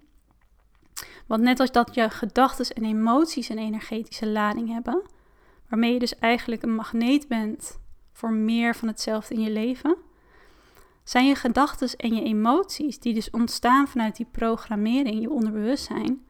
Want 1.26 1.42
net 1.42 1.60
als 1.60 1.72
dat 1.72 1.94
je 1.94 2.10
gedachten 2.10 2.74
en 2.74 2.84
emoties 2.84 3.48
een 3.48 3.58
energetische 3.58 4.26
lading 4.26 4.68
hebben, 4.68 5.02
waarmee 5.68 5.92
je 5.92 5.98
dus 5.98 6.18
eigenlijk 6.18 6.62
een 6.62 6.74
magneet 6.74 7.28
bent 7.28 7.78
voor 8.12 8.32
meer 8.32 8.74
van 8.74 8.88
hetzelfde 8.88 9.34
in 9.34 9.40
je 9.40 9.50
leven, 9.50 9.96
zijn 11.04 11.26
je 11.26 11.34
gedachten 11.34 11.96
en 11.96 12.14
je 12.14 12.22
emoties, 12.22 12.98
die 12.98 13.14
dus 13.14 13.30
ontstaan 13.30 13.88
vanuit 13.88 14.16
die 14.16 14.26
programmering, 14.30 15.20
je 15.20 15.30
onderbewustzijn, 15.30 16.26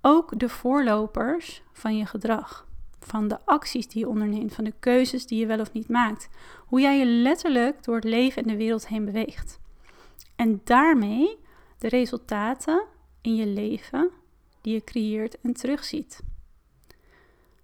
ook 0.00 0.38
de 0.38 0.48
voorlopers 0.48 1.62
van 1.72 1.96
je 1.96 2.06
gedrag. 2.06 2.66
Van 3.00 3.28
de 3.28 3.38
acties 3.44 3.88
die 3.88 4.00
je 4.00 4.08
onderneemt, 4.08 4.54
van 4.54 4.64
de 4.64 4.74
keuzes 4.80 5.26
die 5.26 5.38
je 5.38 5.46
wel 5.46 5.60
of 5.60 5.72
niet 5.72 5.88
maakt. 5.88 6.28
Hoe 6.66 6.80
jij 6.80 6.98
je 6.98 7.04
letterlijk 7.04 7.84
door 7.84 7.94
het 7.94 8.04
leven 8.04 8.42
en 8.42 8.48
de 8.48 8.56
wereld 8.56 8.88
heen 8.88 9.04
beweegt. 9.04 9.60
En 10.36 10.60
daarmee 10.64 11.38
de 11.78 11.88
resultaten 11.88 12.82
in 13.26 13.34
je 13.34 13.46
leven 13.46 14.10
die 14.60 14.74
je 14.74 14.84
creëert 14.84 15.40
en 15.40 15.52
terugziet. 15.52 16.20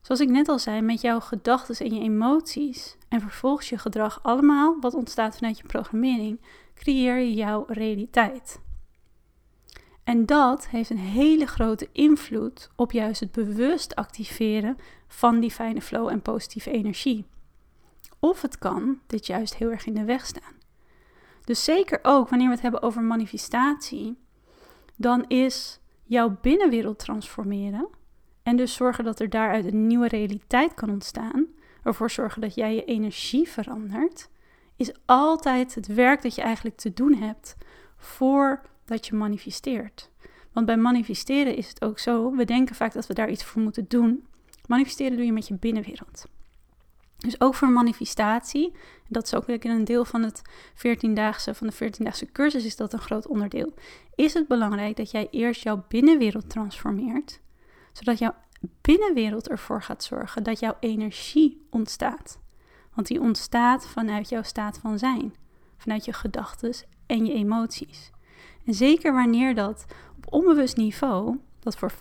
Zoals 0.00 0.21
ik 0.21 0.28
net 0.28 0.49
al 0.49 0.59
zei, 0.59 0.81
met 0.81 1.00
jouw 1.00 1.21
gedachten 1.21 1.76
en 1.76 1.95
je 1.95 2.00
emoties 2.00 2.97
en 3.09 3.21
vervolgens 3.21 3.69
je 3.69 3.78
gedrag 3.78 4.23
allemaal 4.23 4.76
wat 4.81 4.95
ontstaat 4.95 5.37
vanuit 5.37 5.59
je 5.59 5.66
programmering, 5.66 6.40
creëer 6.75 7.19
je 7.19 7.35
jouw 7.35 7.64
realiteit. 7.69 8.61
En 10.04 10.26
dat 10.26 10.69
heeft 10.69 10.90
een 10.90 10.99
hele 10.99 11.47
grote 11.47 11.88
invloed 11.92 12.71
op 12.76 12.92
juist 12.92 13.21
het 13.21 13.33
bewust 13.33 13.95
activeren 13.95 14.76
van 15.07 15.40
die 15.40 15.50
fijne 15.50 15.81
flow 15.81 16.09
en 16.09 16.23
positieve 16.23 16.71
energie. 16.71 17.26
Of 18.19 18.42
het 18.42 18.59
kan 18.59 19.00
dit 19.07 19.26
juist 19.26 19.54
heel 19.54 19.71
erg 19.71 19.87
in 19.87 19.95
de 19.95 20.04
weg 20.04 20.26
staan. 20.26 20.54
Dus 21.45 21.64
zeker 21.64 21.99
ook 22.02 22.28
wanneer 22.28 22.47
we 22.47 22.52
het 22.52 22.62
hebben 22.62 22.83
over 22.83 23.02
manifestatie, 23.02 24.16
dan 24.97 25.25
is 25.29 25.81
jouw 26.05 26.39
binnenwereld 26.41 26.99
transformeren 26.99 27.89
en 28.43 28.57
dus 28.57 28.75
zorgen 28.75 29.05
dat 29.05 29.21
er 29.21 29.31
daaruit 29.31 29.65
een 29.65 29.87
nieuwe 29.87 30.09
realiteit 30.09 30.75
kan 30.75 30.91
ontstaan, 30.91 31.47
ervoor 31.83 32.11
zorgen 32.11 32.41
dat 32.41 32.55
jij 32.55 32.75
je 32.75 32.85
energie 32.85 33.49
verandert, 33.49 34.29
is 34.77 34.93
altijd 35.05 35.75
het 35.75 35.87
werk 35.87 36.23
dat 36.23 36.35
je 36.35 36.43
eigenlijk 36.43 36.77
te 36.77 36.93
doen 36.93 37.15
hebt 37.15 37.57
voordat 37.97 39.07
je 39.07 39.15
manifesteert. 39.15 40.11
Want 40.53 40.67
bij 40.67 40.77
manifesteren 40.77 41.57
is 41.57 41.69
het 41.69 41.83
ook 41.83 41.99
zo, 41.99 42.31
we 42.31 42.45
denken 42.45 42.75
vaak 42.75 42.93
dat 42.93 43.07
we 43.07 43.15
daar 43.15 43.31
iets 43.31 43.45
voor 43.45 43.63
moeten 43.63 43.85
doen. 43.89 44.27
Manifesteren 44.67 45.17
doe 45.17 45.27
je 45.27 45.33
met 45.33 45.49
je 45.49 45.55
binnenwereld. 45.55 46.25
Dus 47.23 47.41
ook 47.41 47.55
voor 47.55 47.69
manifestatie, 47.69 48.73
dat 49.09 49.25
is 49.25 49.35
ook 49.35 49.49
een 49.49 49.85
deel 49.85 50.05
van 50.05 50.23
het 50.23 50.43
14-daagse, 50.76 51.55
van 51.55 51.67
de 51.67 51.75
14-daagse 51.75 52.33
cursus 52.33 52.64
is 52.64 52.76
dat 52.76 52.93
een 52.93 52.99
groot 52.99 53.26
onderdeel, 53.26 53.75
is 54.14 54.35
het 54.35 54.49
belangrijk 54.49 54.97
dat 54.97 55.11
jij 55.11 55.29
eerst 55.31 55.62
jouw 55.62 55.85
binnenwereld 55.88 56.50
transformeert, 56.50 57.41
zodat 57.93 58.19
jouw 58.19 58.35
binnenwereld 58.81 59.49
ervoor 59.49 59.83
gaat 59.83 60.05
zorgen 60.05 60.43
dat 60.43 60.59
jouw 60.59 60.76
energie 60.81 61.67
ontstaat. 61.71 62.38
Want 62.95 63.07
die 63.07 63.21
ontstaat 63.21 63.87
vanuit 63.87 64.29
jouw 64.29 64.43
staat 64.43 64.79
van 64.79 64.99
zijn, 64.99 65.35
vanuit 65.76 66.05
je 66.05 66.12
gedachten 66.12 66.75
en 67.07 67.26
je 67.26 67.33
emoties. 67.33 68.11
En 68.64 68.75
zeker 68.75 69.12
wanneer 69.12 69.55
dat 69.55 69.85
op 70.17 70.33
onbewust 70.33 70.76
niveau, 70.76 71.38
dat 71.61 71.76
voor 71.76 71.93
95% 71.93 71.95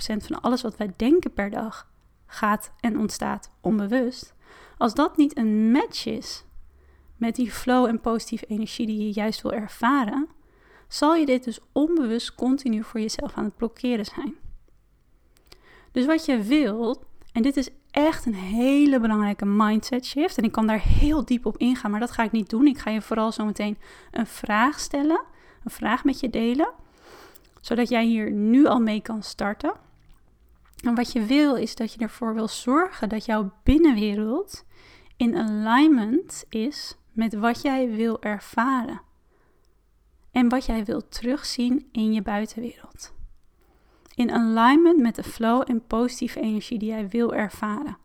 van 0.00 0.40
alles 0.40 0.62
wat 0.62 0.76
wij 0.76 0.92
denken 0.96 1.32
per 1.32 1.50
dag 1.50 1.90
gaat 2.26 2.72
en 2.80 2.98
ontstaat 2.98 3.50
onbewust, 3.60 4.34
als 4.78 4.94
dat 4.94 5.16
niet 5.16 5.36
een 5.36 5.70
match 5.70 6.06
is 6.06 6.44
met 7.16 7.36
die 7.36 7.50
flow 7.50 7.86
en 7.86 8.00
positieve 8.00 8.46
energie 8.46 8.86
die 8.86 9.06
je 9.06 9.12
juist 9.12 9.42
wil 9.42 9.52
ervaren, 9.52 10.28
zal 10.88 11.14
je 11.14 11.26
dit 11.26 11.44
dus 11.44 11.60
onbewust 11.72 12.34
continu 12.34 12.82
voor 12.84 13.00
jezelf 13.00 13.34
aan 13.34 13.44
het 13.44 13.56
blokkeren 13.56 14.04
zijn. 14.04 14.34
Dus 15.92 16.06
wat 16.06 16.24
je 16.24 16.42
wilt, 16.42 17.04
en 17.32 17.42
dit 17.42 17.56
is 17.56 17.70
echt 17.90 18.26
een 18.26 18.34
hele 18.34 19.00
belangrijke 19.00 19.46
mindset 19.46 20.06
shift, 20.06 20.38
en 20.38 20.44
ik 20.44 20.52
kan 20.52 20.66
daar 20.66 20.82
heel 20.82 21.24
diep 21.24 21.46
op 21.46 21.56
ingaan, 21.56 21.90
maar 21.90 22.00
dat 22.00 22.10
ga 22.10 22.22
ik 22.22 22.32
niet 22.32 22.50
doen. 22.50 22.66
Ik 22.66 22.78
ga 22.78 22.90
je 22.90 23.02
vooral 23.02 23.32
zo 23.32 23.44
meteen 23.44 23.78
een 24.10 24.26
vraag 24.26 24.80
stellen, 24.80 25.24
een 25.64 25.70
vraag 25.70 26.04
met 26.04 26.20
je 26.20 26.30
delen, 26.30 26.72
zodat 27.60 27.88
jij 27.88 28.04
hier 28.04 28.30
nu 28.30 28.66
al 28.66 28.80
mee 28.80 29.00
kan 29.00 29.22
starten. 29.22 29.72
En 30.84 30.94
wat 30.94 31.12
je 31.12 31.24
wil 31.24 31.54
is 31.54 31.74
dat 31.74 31.92
je 31.92 31.98
ervoor 31.98 32.34
wil 32.34 32.48
zorgen 32.48 33.08
dat 33.08 33.24
jouw 33.24 33.52
binnenwereld 33.62 34.64
in 35.18 35.36
alignment 35.36 36.44
is 36.48 36.96
met 37.12 37.34
wat 37.34 37.62
jij 37.62 37.90
wil 37.90 38.22
ervaren. 38.22 39.00
En 40.32 40.48
wat 40.48 40.66
jij 40.66 40.84
wilt 40.84 41.12
terugzien 41.12 41.88
in 41.92 42.12
je 42.12 42.22
buitenwereld. 42.22 43.12
In 44.14 44.32
alignment 44.32 44.98
met 44.98 45.14
de 45.14 45.22
flow 45.22 45.62
en 45.66 45.86
positieve 45.86 46.40
energie 46.40 46.78
die 46.78 46.88
jij 46.88 47.08
wil 47.08 47.34
ervaren. 47.34 47.96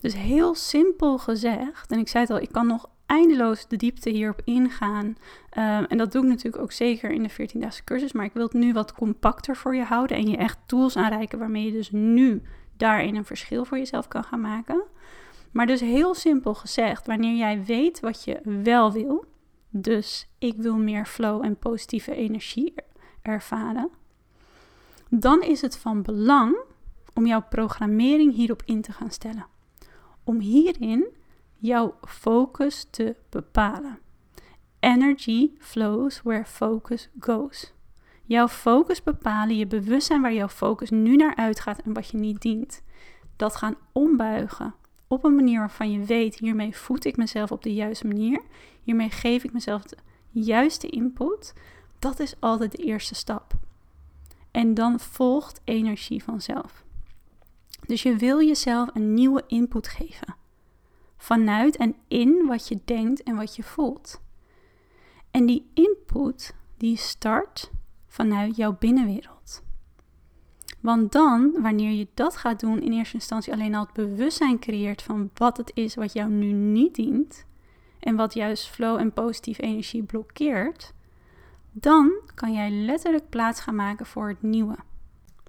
Dus 0.00 0.14
heel 0.14 0.54
simpel 0.54 1.18
gezegd, 1.18 1.90
en 1.90 1.98
ik 1.98 2.08
zei 2.08 2.22
het 2.22 2.32
al, 2.32 2.40
ik 2.40 2.52
kan 2.52 2.66
nog 2.66 2.90
eindeloos 3.06 3.68
de 3.68 3.76
diepte 3.76 4.10
hierop 4.10 4.40
ingaan. 4.44 5.16
Ehm, 5.50 5.84
en 5.84 5.98
dat 5.98 6.12
doe 6.12 6.22
ik 6.22 6.28
natuurlijk 6.28 6.62
ook 6.62 6.72
zeker 6.72 7.10
in 7.10 7.22
de 7.22 7.30
14-daagse 7.30 7.84
cursus. 7.84 8.12
Maar 8.12 8.24
ik 8.24 8.32
wil 8.32 8.42
het 8.42 8.52
nu 8.52 8.72
wat 8.72 8.92
compacter 8.92 9.56
voor 9.56 9.76
je 9.76 9.84
houden 9.84 10.16
en 10.16 10.28
je 10.28 10.36
echt 10.36 10.58
tools 10.66 10.96
aanreiken 10.96 11.38
waarmee 11.38 11.64
je 11.64 11.72
dus 11.72 11.90
nu 11.90 12.42
daarin 12.76 13.16
een 13.16 13.24
verschil 13.24 13.64
voor 13.64 13.78
jezelf 13.78 14.08
kan 14.08 14.24
gaan 14.24 14.40
maken. 14.40 14.82
Maar 15.56 15.66
dus 15.66 15.80
heel 15.80 16.14
simpel 16.14 16.54
gezegd, 16.54 17.06
wanneer 17.06 17.36
jij 17.36 17.64
weet 17.64 18.00
wat 18.00 18.24
je 18.24 18.40
wel 18.62 18.92
wil, 18.92 19.24
dus 19.68 20.28
ik 20.38 20.56
wil 20.56 20.76
meer 20.76 21.06
flow 21.06 21.44
en 21.44 21.58
positieve 21.58 22.14
energie 22.14 22.74
ervaren, 23.22 23.90
dan 25.08 25.42
is 25.42 25.60
het 25.60 25.76
van 25.76 26.02
belang 26.02 26.56
om 27.14 27.26
jouw 27.26 27.42
programmering 27.48 28.34
hierop 28.34 28.62
in 28.64 28.82
te 28.82 28.92
gaan 28.92 29.10
stellen. 29.10 29.46
Om 30.24 30.38
hierin 30.38 31.06
jouw 31.56 31.96
focus 32.02 32.86
te 32.90 33.16
bepalen. 33.28 33.98
Energy 34.80 35.50
flows 35.58 36.22
where 36.22 36.44
focus 36.44 37.08
goes. 37.18 37.72
Jouw 38.24 38.48
focus 38.48 39.02
bepalen, 39.02 39.56
je 39.56 39.66
bewustzijn 39.66 40.22
waar 40.22 40.34
jouw 40.34 40.48
focus 40.48 40.90
nu 40.90 41.16
naar 41.16 41.36
uitgaat 41.36 41.78
en 41.82 41.92
wat 41.92 42.08
je 42.08 42.16
niet 42.16 42.40
dient. 42.42 42.82
Dat 43.36 43.56
gaan 43.56 43.76
ombuigen 43.92 44.74
op 45.08 45.24
een 45.24 45.34
manier 45.34 45.58
waarvan 45.58 45.90
je 45.90 46.04
weet, 46.04 46.38
hiermee 46.38 46.76
voed 46.76 47.04
ik 47.04 47.16
mezelf 47.16 47.52
op 47.52 47.62
de 47.62 47.74
juiste 47.74 48.06
manier. 48.06 48.42
Hiermee 48.82 49.10
geef 49.10 49.44
ik 49.44 49.52
mezelf 49.52 49.82
de 49.82 49.96
juiste 50.30 50.86
input. 50.86 51.54
Dat 51.98 52.20
is 52.20 52.34
altijd 52.40 52.72
de 52.72 52.84
eerste 52.84 53.14
stap. 53.14 53.54
En 54.50 54.74
dan 54.74 55.00
volgt 55.00 55.60
energie 55.64 56.22
vanzelf. 56.22 56.84
Dus 57.86 58.02
je 58.02 58.16
wil 58.16 58.42
jezelf 58.42 58.88
een 58.92 59.14
nieuwe 59.14 59.44
input 59.46 59.88
geven. 59.88 60.36
Vanuit 61.16 61.76
en 61.76 61.96
in 62.08 62.46
wat 62.46 62.68
je 62.68 62.80
denkt 62.84 63.22
en 63.22 63.36
wat 63.36 63.56
je 63.56 63.62
voelt. 63.62 64.20
En 65.30 65.46
die 65.46 65.70
input 65.74 66.54
die 66.76 66.96
start 66.96 67.70
vanuit 68.06 68.56
jouw 68.56 68.76
binnenwereld. 68.78 69.62
Want 70.86 71.12
dan, 71.12 71.52
wanneer 71.62 71.90
je 71.90 72.06
dat 72.14 72.36
gaat 72.36 72.60
doen, 72.60 72.82
in 72.82 72.92
eerste 72.92 73.14
instantie 73.14 73.52
alleen 73.52 73.74
al 73.74 73.84
het 73.84 73.92
bewustzijn 73.92 74.58
creëert 74.58 75.02
van 75.02 75.30
wat 75.34 75.56
het 75.56 75.70
is 75.74 75.94
wat 75.94 76.12
jou 76.12 76.30
nu 76.30 76.52
niet 76.52 76.94
dient 76.94 77.44
en 78.00 78.16
wat 78.16 78.34
juist 78.34 78.68
flow 78.68 78.96
en 78.96 79.12
positieve 79.12 79.62
energie 79.62 80.02
blokkeert, 80.02 80.92
dan 81.72 82.12
kan 82.34 82.52
jij 82.52 82.70
letterlijk 82.70 83.28
plaats 83.28 83.60
gaan 83.60 83.74
maken 83.74 84.06
voor 84.06 84.28
het 84.28 84.42
nieuwe. 84.42 84.76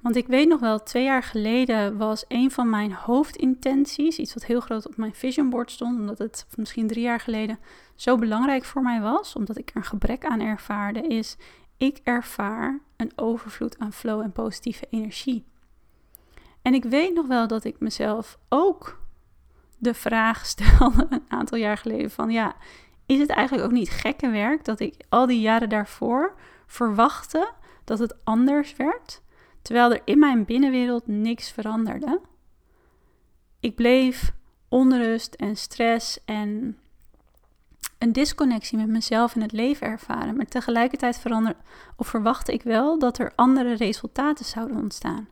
Want 0.02 0.16
ik 0.16 0.28
weet 0.28 0.48
nog 0.48 0.60
wel, 0.60 0.84
twee 0.84 1.04
jaar 1.04 1.24
geleden 1.24 1.98
was 1.98 2.26
een 2.28 2.52
van 2.52 2.70
mijn 2.70 2.92
hoofdintenties, 2.94 4.18
iets 4.18 4.34
wat 4.34 4.46
heel 4.46 4.60
groot 4.60 4.88
op 4.88 4.98
mijn 4.98 5.16
vision 5.16 5.50
board 5.50 5.72
stond, 5.72 6.00
omdat 6.00 6.18
het 6.18 6.48
misschien 6.56 6.88
drie 6.88 7.04
jaar 7.04 7.20
geleden 7.20 7.60
zo 7.96 8.18
belangrijk 8.18 8.66
voor 8.66 8.82
mij 8.82 9.02
was, 9.02 9.36
omdat 9.36 9.58
ik 9.58 9.70
er 9.70 9.76
een 9.76 9.84
gebrek 9.84 10.26
aan 10.26 10.42
ervaarde, 10.42 11.02
is 11.02 11.38
ik 11.78 12.00
ervaar 12.04 12.80
een 12.98 13.12
overvloed 13.16 13.80
aan 13.80 13.94
flow 13.94 14.22
en 14.22 14.32
positieve 14.32 14.88
energie. 14.90 15.46
En 16.62 16.74
ik 16.74 16.84
weet 16.84 17.14
nog 17.14 17.28
wel 17.28 17.48
dat 17.48 17.64
ik 17.64 17.80
mezelf 17.80 18.38
ook 18.50 19.02
de 19.78 19.94
vraag 19.94 20.46
stelde 20.56 21.08
een 21.10 21.26
aantal 21.28 21.58
jaar 21.58 21.78
geleden 21.78 22.12
van 22.12 22.30
ja, 22.30 22.56
is 23.06 23.20
het 23.20 23.30
eigenlijk 23.30 23.68
ook 23.68 23.74
niet 23.74 23.90
gekke 23.90 24.30
werk 24.30 24.66
dat 24.66 24.80
ik 24.80 24.96
al 25.10 25.26
die 25.26 25.40
jaren 25.40 25.70
daarvoor 25.70 26.36
verwachtte 26.66 27.54
dat 27.84 28.00
het 28.00 28.16
anders 28.24 28.76
werd, 28.76 29.22
terwijl 29.62 29.94
er 29.94 30.02
in 30.06 30.20
mijn 30.20 30.46
binnenwereld 30.46 31.08
niks 31.08 31.52
veranderde? 31.52 32.22
Ik 33.60 33.76
bleef 33.76 34.34
onrust 34.70 35.34
en 35.34 35.56
stress 35.56 36.24
en 36.26 36.78
een 37.98 38.12
disconnectie 38.12 38.78
met 38.78 38.88
mezelf 38.88 39.36
en 39.36 39.42
het 39.42 39.52
leven 39.52 39.88
ervaren. 39.88 40.36
Maar 40.36 40.46
tegelijkertijd 40.46 41.18
verander, 41.18 41.56
of 41.96 42.08
verwachtte 42.08 42.54
ik 42.54 42.64
wel 42.64 43.00
dat 43.00 43.18
er 43.18 43.34
andere 43.36 43.74
resultaten 43.74 44.46
zouden 44.46 44.78
ontstaan. 44.78 45.28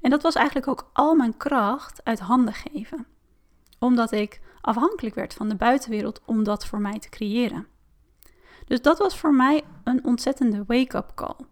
En 0.00 0.10
dat 0.10 0.22
was 0.22 0.34
eigenlijk 0.34 0.68
ook 0.68 0.90
al 0.92 1.14
mijn 1.14 1.36
kracht 1.36 2.04
uit 2.04 2.20
handen 2.20 2.54
geven. 2.54 3.06
Omdat 3.78 4.12
ik 4.12 4.40
afhankelijk 4.60 5.14
werd 5.14 5.34
van 5.34 5.48
de 5.48 5.54
buitenwereld 5.54 6.20
om 6.24 6.44
dat 6.44 6.66
voor 6.66 6.80
mij 6.80 6.98
te 6.98 7.08
creëren. 7.08 7.66
Dus 8.66 8.82
dat 8.82 8.98
was 8.98 9.18
voor 9.18 9.34
mij 9.34 9.62
een 9.84 10.04
ontzettende 10.04 10.64
wake-up 10.66 11.12
call. 11.14 11.46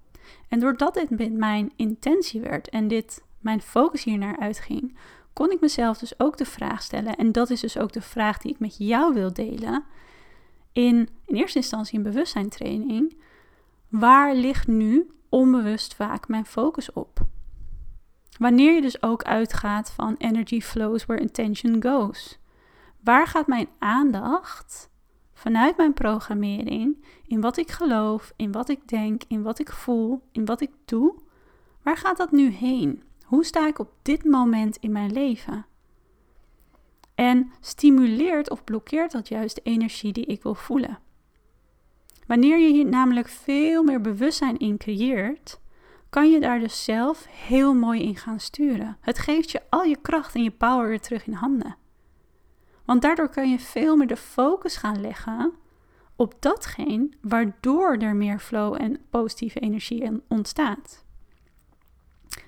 En 0.49 0.61
doordat 0.61 0.95
dit 0.95 1.33
mijn 1.39 1.73
intentie 1.77 2.41
werd 2.41 2.69
en 2.69 2.89
dit 2.89 3.23
mijn 3.39 3.63
focus 3.63 4.05
hier 4.05 4.19
naar 4.19 4.39
uitging, 4.39 4.97
kon 5.33 5.51
ik 5.51 5.61
mezelf 5.61 5.99
dus 5.99 6.21
ook 6.21 6.37
de 6.37 6.45
vraag 6.45 6.83
stellen. 6.83 7.17
En 7.17 7.33
dat 7.33 7.51
is 7.51 7.61
dus 7.61 7.79
ook 7.79 7.93
de 7.93 8.03
vraag 8.03 8.39
die 8.39 8.53
ik 8.53 8.59
met 8.59 8.77
jou 8.79 9.15
wil 9.15 9.33
delen. 9.33 9.85
In, 10.73 11.09
in 11.27 11.37
eerste 11.37 11.59
instantie 11.59 11.97
een 11.99 12.05
bewustzijntraining. 12.05 13.17
Waar 13.89 14.35
ligt 14.35 14.67
nu 14.67 15.11
onbewust 15.29 15.95
vaak 15.95 16.29
mijn 16.29 16.47
focus 16.47 16.93
op? 16.93 17.27
Wanneer 18.39 18.75
je 18.75 18.81
dus 18.81 19.03
ook 19.03 19.23
uitgaat 19.23 19.91
van 19.91 20.15
energy 20.19 20.61
flows 20.61 21.07
where 21.07 21.23
intention 21.23 21.83
goes. 21.83 22.39
Waar 23.01 23.27
gaat 23.27 23.47
mijn 23.47 23.69
aandacht 23.79 24.91
vanuit 25.33 25.77
mijn 25.77 25.95
programmering, 25.95 27.05
in 27.27 27.41
wat 27.41 27.57
ik 27.57 27.71
geloof, 27.71 28.33
in 28.37 28.53
wat 28.53 28.69
ik 28.69 28.89
denk, 28.89 29.23
in 29.29 29.43
wat 29.43 29.59
ik 29.59 29.73
voel, 29.73 30.23
in 30.33 30.45
wat 30.45 30.61
ik 30.61 30.71
doe, 30.85 31.15
waar 31.83 31.97
gaat 31.97 32.17
dat 32.17 32.31
nu 32.33 32.51
heen? 32.51 33.03
Hoe 33.25 33.45
sta 33.45 33.67
ik 33.67 33.79
op 33.79 33.93
dit 34.03 34.25
moment 34.25 34.77
in 34.77 34.93
mijn 34.93 35.13
leven? 35.13 35.67
En 37.21 37.53
stimuleert 37.61 38.51
of 38.51 38.65
blokkeert 38.65 39.13
dat 39.13 39.29
juist 39.29 39.55
de 39.55 39.61
energie 39.63 40.13
die 40.13 40.25
ik 40.25 40.43
wil 40.43 40.55
voelen? 40.55 40.99
Wanneer 42.27 42.59
je 42.59 42.73
hier 42.73 42.87
namelijk 42.87 43.29
veel 43.29 43.83
meer 43.83 44.01
bewustzijn 44.01 44.59
in 44.59 44.77
creëert, 44.77 45.61
kan 46.11 46.31
je 46.31 46.41
daar 46.41 46.59
dus 46.59 46.85
zelf 46.85 47.27
heel 47.31 47.75
mooi 47.75 48.03
in 48.03 48.17
gaan 48.17 48.41
sturen. 48.41 48.97
Het 49.01 49.19
geeft 49.19 49.51
je 49.51 49.63
al 49.69 49.83
je 49.83 49.97
kracht 50.03 50.35
en 50.35 50.43
je 50.43 50.51
power 50.51 50.89
weer 50.89 51.01
terug 51.01 51.27
in 51.27 51.33
handen. 51.33 51.77
Want 52.85 53.03
daardoor 53.03 53.29
kan 53.29 53.51
je 53.51 53.59
veel 53.59 53.97
meer 53.97 54.07
de 54.07 54.17
focus 54.17 54.77
gaan 54.77 55.01
leggen 55.01 55.53
op 56.17 56.35
datgene 56.39 57.09
waardoor 57.21 57.97
er 57.97 58.17
meer 58.17 58.39
flow 58.39 58.77
en 58.83 59.01
positieve 59.11 59.61
energie 59.61 60.23
ontstaat. 60.29 61.05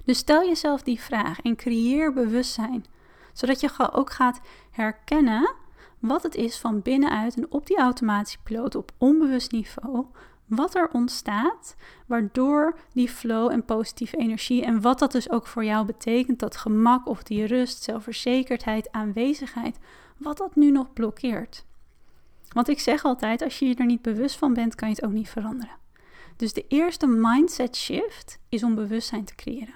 Dus 0.04 0.18
stel 0.18 0.44
jezelf 0.44 0.82
die 0.82 1.00
vraag 1.00 1.40
en 1.40 1.56
creëer 1.56 2.12
bewustzijn, 2.12 2.84
zodat 3.32 3.60
je 3.60 3.92
ook 3.92 4.12
gaat 4.12 4.40
herkennen 4.70 5.54
wat 5.98 6.22
het 6.22 6.34
is 6.34 6.58
van 6.58 6.82
binnenuit 6.82 7.36
en 7.36 7.50
op 7.50 7.66
die 7.66 7.76
automatische 7.78 8.38
piloot 8.42 8.74
op 8.74 8.92
onbewust 8.98 9.52
niveau, 9.52 10.06
wat 10.46 10.74
er 10.74 10.88
ontstaat, 10.92 11.76
waardoor 12.06 12.78
die 12.92 13.08
flow 13.08 13.50
en 13.50 13.64
positieve 13.64 14.16
energie 14.16 14.64
en 14.64 14.80
wat 14.80 14.98
dat 14.98 15.12
dus 15.12 15.30
ook 15.30 15.46
voor 15.46 15.64
jou 15.64 15.86
betekent, 15.86 16.38
dat 16.38 16.56
gemak 16.56 17.06
of 17.06 17.22
die 17.22 17.44
rust, 17.44 17.82
zelfverzekerdheid, 17.82 18.92
aanwezigheid, 18.92 19.78
wat 20.16 20.36
dat 20.36 20.56
nu 20.56 20.70
nog 20.70 20.92
blokkeert. 20.92 21.64
Want 22.48 22.68
ik 22.68 22.80
zeg 22.80 23.04
altijd, 23.04 23.42
als 23.42 23.58
je 23.58 23.66
je 23.66 23.74
er 23.74 23.86
niet 23.86 24.02
bewust 24.02 24.36
van 24.36 24.54
bent, 24.54 24.74
kan 24.74 24.88
je 24.88 24.94
het 24.94 25.04
ook 25.04 25.12
niet 25.12 25.28
veranderen. 25.28 25.76
Dus 26.36 26.52
de 26.52 26.64
eerste 26.68 27.06
mindset 27.06 27.76
shift 27.76 28.38
is 28.48 28.62
om 28.62 28.74
bewustzijn 28.74 29.24
te 29.24 29.34
creëren. 29.34 29.74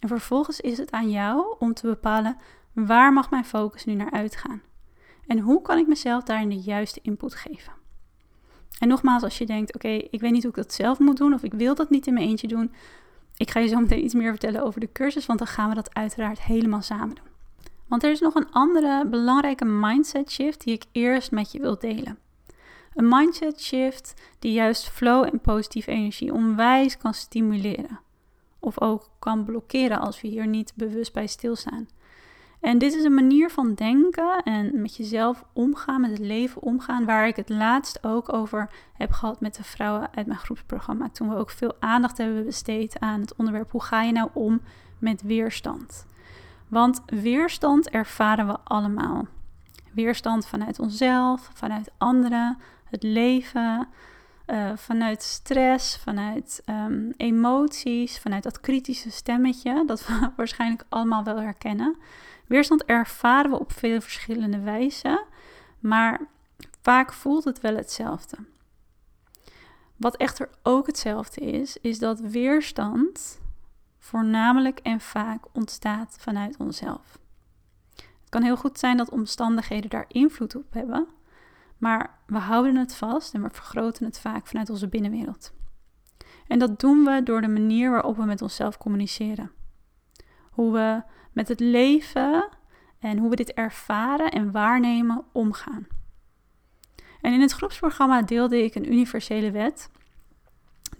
En 0.00 0.08
vervolgens 0.08 0.60
is 0.60 0.78
het 0.78 0.90
aan 0.90 1.10
jou 1.10 1.56
om 1.58 1.74
te 1.74 1.86
bepalen 1.86 2.36
waar 2.72 3.12
mag 3.12 3.30
mijn 3.30 3.44
focus 3.44 3.84
nu 3.84 3.94
naar 3.94 4.10
uitgaan. 4.10 4.62
En 5.26 5.38
hoe 5.38 5.62
kan 5.62 5.78
ik 5.78 5.86
mezelf 5.86 6.22
daarin 6.22 6.48
de 6.48 6.60
juiste 6.60 7.00
input 7.02 7.34
geven. 7.34 7.72
En 8.78 8.88
nogmaals, 8.88 9.22
als 9.22 9.38
je 9.38 9.46
denkt, 9.46 9.74
oké, 9.74 9.88
ik 9.88 10.20
weet 10.20 10.32
niet 10.32 10.42
hoe 10.42 10.50
ik 10.50 10.56
dat 10.56 10.72
zelf 10.72 10.98
moet 10.98 11.16
doen 11.16 11.34
of 11.34 11.42
ik 11.42 11.54
wil 11.54 11.74
dat 11.74 11.90
niet 11.90 12.06
in 12.06 12.14
mijn 12.14 12.26
eentje 12.26 12.48
doen. 12.48 12.72
Ik 13.36 13.50
ga 13.50 13.60
je 13.60 13.68
zo 13.68 13.80
meteen 13.80 14.04
iets 14.04 14.14
meer 14.14 14.30
vertellen 14.30 14.62
over 14.62 14.80
de 14.80 14.92
cursus, 14.92 15.26
want 15.26 15.38
dan 15.38 15.48
gaan 15.48 15.68
we 15.68 15.74
dat 15.74 15.94
uiteraard 15.94 16.42
helemaal 16.42 16.82
samen 16.82 17.14
doen. 17.14 17.28
Want 17.86 18.04
er 18.04 18.10
is 18.10 18.20
nog 18.20 18.34
een 18.34 18.50
andere 18.50 19.06
belangrijke 19.06 19.64
mindset 19.64 20.30
shift 20.30 20.64
die 20.64 20.74
ik 20.74 20.84
eerst 20.92 21.30
met 21.30 21.52
je 21.52 21.60
wil 21.60 21.78
delen. 21.78 22.18
Een 22.94 23.08
mindset 23.08 23.62
shift 23.62 24.14
die 24.38 24.52
juist 24.52 24.88
flow 24.88 25.24
en 25.24 25.40
positieve 25.40 25.90
energie 25.90 26.32
onwijs 26.32 26.96
kan 26.96 27.14
stimuleren. 27.14 28.00
Of 28.58 28.80
ook 28.80 29.10
kan 29.18 29.44
blokkeren 29.44 30.00
als 30.00 30.20
we 30.20 30.28
hier 30.28 30.46
niet 30.46 30.72
bewust 30.74 31.12
bij 31.12 31.26
stilstaan. 31.26 31.88
En 32.60 32.78
dit 32.78 32.94
is 32.94 33.04
een 33.04 33.14
manier 33.14 33.50
van 33.50 33.74
denken 33.74 34.42
en 34.42 34.80
met 34.80 34.96
jezelf 34.96 35.44
omgaan, 35.52 36.00
met 36.00 36.10
het 36.10 36.18
leven 36.18 36.62
omgaan, 36.62 37.04
waar 37.04 37.26
ik 37.26 37.36
het 37.36 37.48
laatst 37.48 38.04
ook 38.04 38.32
over 38.32 38.70
heb 38.92 39.12
gehad 39.12 39.40
met 39.40 39.54
de 39.54 39.64
vrouwen 39.64 40.08
uit 40.14 40.26
mijn 40.26 40.38
groepsprogramma. 40.38 41.08
Toen 41.08 41.28
we 41.28 41.36
ook 41.36 41.50
veel 41.50 41.74
aandacht 41.78 42.18
hebben 42.18 42.44
besteed 42.44 42.98
aan 42.98 43.20
het 43.20 43.34
onderwerp 43.36 43.70
hoe 43.70 43.82
ga 43.82 44.02
je 44.02 44.12
nou 44.12 44.28
om 44.32 44.60
met 44.98 45.22
weerstand. 45.22 46.06
Want 46.68 47.02
weerstand 47.06 47.88
ervaren 47.88 48.46
we 48.46 48.56
allemaal. 48.64 49.26
Weerstand 49.92 50.46
vanuit 50.46 50.78
onszelf, 50.78 51.50
vanuit 51.54 51.90
anderen, 51.98 52.58
het 52.84 53.02
leven, 53.02 53.88
uh, 54.46 54.70
vanuit 54.76 55.22
stress, 55.22 55.96
vanuit 55.96 56.62
um, 56.66 57.12
emoties, 57.16 58.18
vanuit 58.18 58.42
dat 58.42 58.60
kritische 58.60 59.10
stemmetje, 59.10 59.84
dat 59.86 60.06
we 60.06 60.30
waarschijnlijk 60.36 60.84
allemaal 60.88 61.24
wel 61.24 61.40
herkennen. 61.40 61.96
Weerstand 62.50 62.84
ervaren 62.84 63.50
we 63.50 63.58
op 63.58 63.72
veel 63.72 64.00
verschillende 64.00 64.60
wijzen, 64.60 65.24
maar 65.78 66.20
vaak 66.80 67.12
voelt 67.12 67.44
het 67.44 67.60
wel 67.60 67.76
hetzelfde. 67.76 68.36
Wat 69.96 70.16
echter 70.16 70.48
ook 70.62 70.86
hetzelfde 70.86 71.40
is, 71.40 71.76
is 71.76 71.98
dat 71.98 72.20
weerstand 72.20 73.40
voornamelijk 73.98 74.78
en 74.78 75.00
vaak 75.00 75.44
ontstaat 75.52 76.16
vanuit 76.20 76.56
onszelf. 76.56 77.18
Het 77.94 78.28
kan 78.28 78.42
heel 78.42 78.56
goed 78.56 78.78
zijn 78.78 78.96
dat 78.96 79.10
omstandigheden 79.10 79.90
daar 79.90 80.04
invloed 80.08 80.56
op 80.56 80.72
hebben, 80.72 81.06
maar 81.78 82.18
we 82.26 82.38
houden 82.38 82.76
het 82.76 82.94
vast 82.94 83.34
en 83.34 83.42
we 83.42 83.50
vergroten 83.50 84.04
het 84.04 84.20
vaak 84.20 84.46
vanuit 84.46 84.70
onze 84.70 84.88
binnenwereld. 84.88 85.52
En 86.46 86.58
dat 86.58 86.80
doen 86.80 87.04
we 87.04 87.22
door 87.22 87.40
de 87.40 87.48
manier 87.48 87.90
waarop 87.90 88.16
we 88.16 88.24
met 88.24 88.42
onszelf 88.42 88.78
communiceren. 88.78 89.50
Hoe 90.50 90.72
we 90.72 91.02
met 91.32 91.48
het 91.48 91.60
leven 91.60 92.48
en 92.98 93.18
hoe 93.18 93.30
we 93.30 93.36
dit 93.36 93.52
ervaren 93.52 94.30
en 94.30 94.50
waarnemen 94.50 95.24
omgaan. 95.32 95.86
En 97.20 97.32
in 97.32 97.40
het 97.40 97.52
groepsprogramma 97.52 98.22
deelde 98.22 98.64
ik 98.64 98.74
een 98.74 98.92
universele 98.92 99.50
wet 99.50 99.90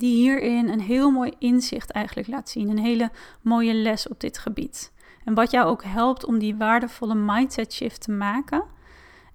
die 0.00 0.14
hierin 0.14 0.68
een 0.68 0.80
heel 0.80 1.10
mooi 1.10 1.32
inzicht 1.38 1.90
eigenlijk 1.90 2.28
laat 2.28 2.48
zien. 2.48 2.68
Een 2.68 2.78
hele 2.78 3.10
mooie 3.42 3.74
les 3.74 4.08
op 4.08 4.20
dit 4.20 4.38
gebied. 4.38 4.92
En 5.24 5.34
wat 5.34 5.50
jou 5.50 5.68
ook 5.68 5.84
helpt 5.84 6.24
om 6.24 6.38
die 6.38 6.56
waardevolle 6.56 7.14
mindset 7.14 7.72
shift 7.72 8.00
te 8.00 8.10
maken. 8.10 8.64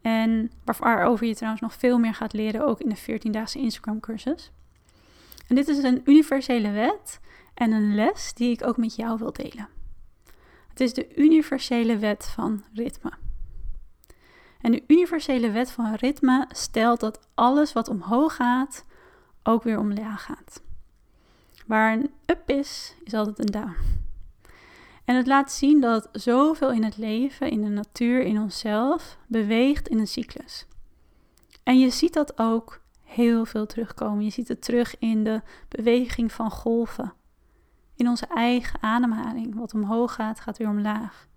En 0.01 0.51
waarover 0.63 1.27
je 1.27 1.35
trouwens 1.35 1.61
nog 1.61 1.73
veel 1.73 1.97
meer 1.97 2.13
gaat 2.13 2.33
leren, 2.33 2.67
ook 2.67 2.79
in 2.79 2.89
de 2.89 2.97
14-daagse 2.97 3.59
Instagram 3.59 3.99
cursus. 3.99 4.51
En 5.47 5.55
dit 5.55 5.67
is 5.67 5.77
een 5.77 6.01
universele 6.05 6.71
wet 6.71 7.19
en 7.53 7.71
een 7.71 7.95
les 7.95 8.33
die 8.33 8.51
ik 8.51 8.67
ook 8.67 8.77
met 8.77 8.95
jou 8.95 9.17
wil 9.17 9.33
delen. 9.33 9.74
Het 10.75 10.83
is 10.83 10.93
de 10.93 11.15
universele 11.15 11.97
wet 11.97 12.25
van 12.25 12.63
ritme. 12.73 13.11
En 14.61 14.71
de 14.71 14.83
universele 14.87 15.51
wet 15.51 15.71
van 15.71 15.93
ritme 15.93 16.47
stelt 16.51 16.99
dat 16.99 17.27
alles 17.33 17.73
wat 17.73 17.87
omhoog 17.87 18.35
gaat, 18.35 18.85
ook 19.43 19.63
weer 19.63 19.79
omlaag 19.79 20.23
gaat. 20.23 20.61
Waar 21.65 21.93
een 21.93 22.09
up 22.25 22.49
is, 22.49 22.95
is 23.03 23.13
altijd 23.13 23.39
een 23.39 23.51
down. 23.51 23.75
En 25.05 25.15
het 25.15 25.27
laat 25.27 25.51
zien 25.51 25.81
dat 25.81 26.09
zoveel 26.11 26.71
in 26.71 26.83
het 26.83 26.97
leven, 26.97 27.49
in 27.49 27.61
de 27.61 27.69
natuur, 27.69 28.21
in 28.21 28.39
onszelf 28.39 29.17
beweegt 29.27 29.87
in 29.87 29.99
een 29.99 30.07
cyclus. 30.07 30.67
En 31.63 31.79
je 31.79 31.89
ziet 31.89 32.13
dat 32.13 32.39
ook 32.39 32.81
heel 33.03 33.45
veel 33.45 33.65
terugkomen. 33.65 34.23
Je 34.23 34.29
ziet 34.29 34.47
het 34.47 34.61
terug 34.61 34.99
in 34.99 35.23
de 35.23 35.41
beweging 35.69 36.31
van 36.31 36.51
golven. 36.51 37.13
In 37.95 38.07
onze 38.07 38.25
eigen 38.25 38.83
ademhaling. 38.83 39.55
Wat 39.55 39.73
omhoog 39.73 40.13
gaat, 40.13 40.39
gaat 40.39 40.57
weer 40.57 40.69
omlaag. 40.69 41.27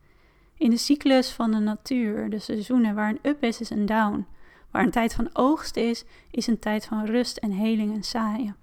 In 0.56 0.70
de 0.70 0.76
cyclus 0.76 1.30
van 1.30 1.50
de 1.50 1.58
natuur, 1.58 2.30
de 2.30 2.38
seizoenen, 2.38 2.94
waar 2.94 3.10
een 3.10 3.18
up 3.22 3.42
is, 3.42 3.60
is 3.60 3.70
een 3.70 3.86
down. 3.86 4.26
Waar 4.70 4.82
een 4.82 4.90
tijd 4.90 5.14
van 5.14 5.30
oogst 5.32 5.76
is, 5.76 6.04
is 6.30 6.46
een 6.46 6.58
tijd 6.58 6.86
van 6.86 7.04
rust 7.04 7.36
en 7.36 7.50
heling 7.50 7.94
en 7.94 8.02
saaien. 8.02 8.56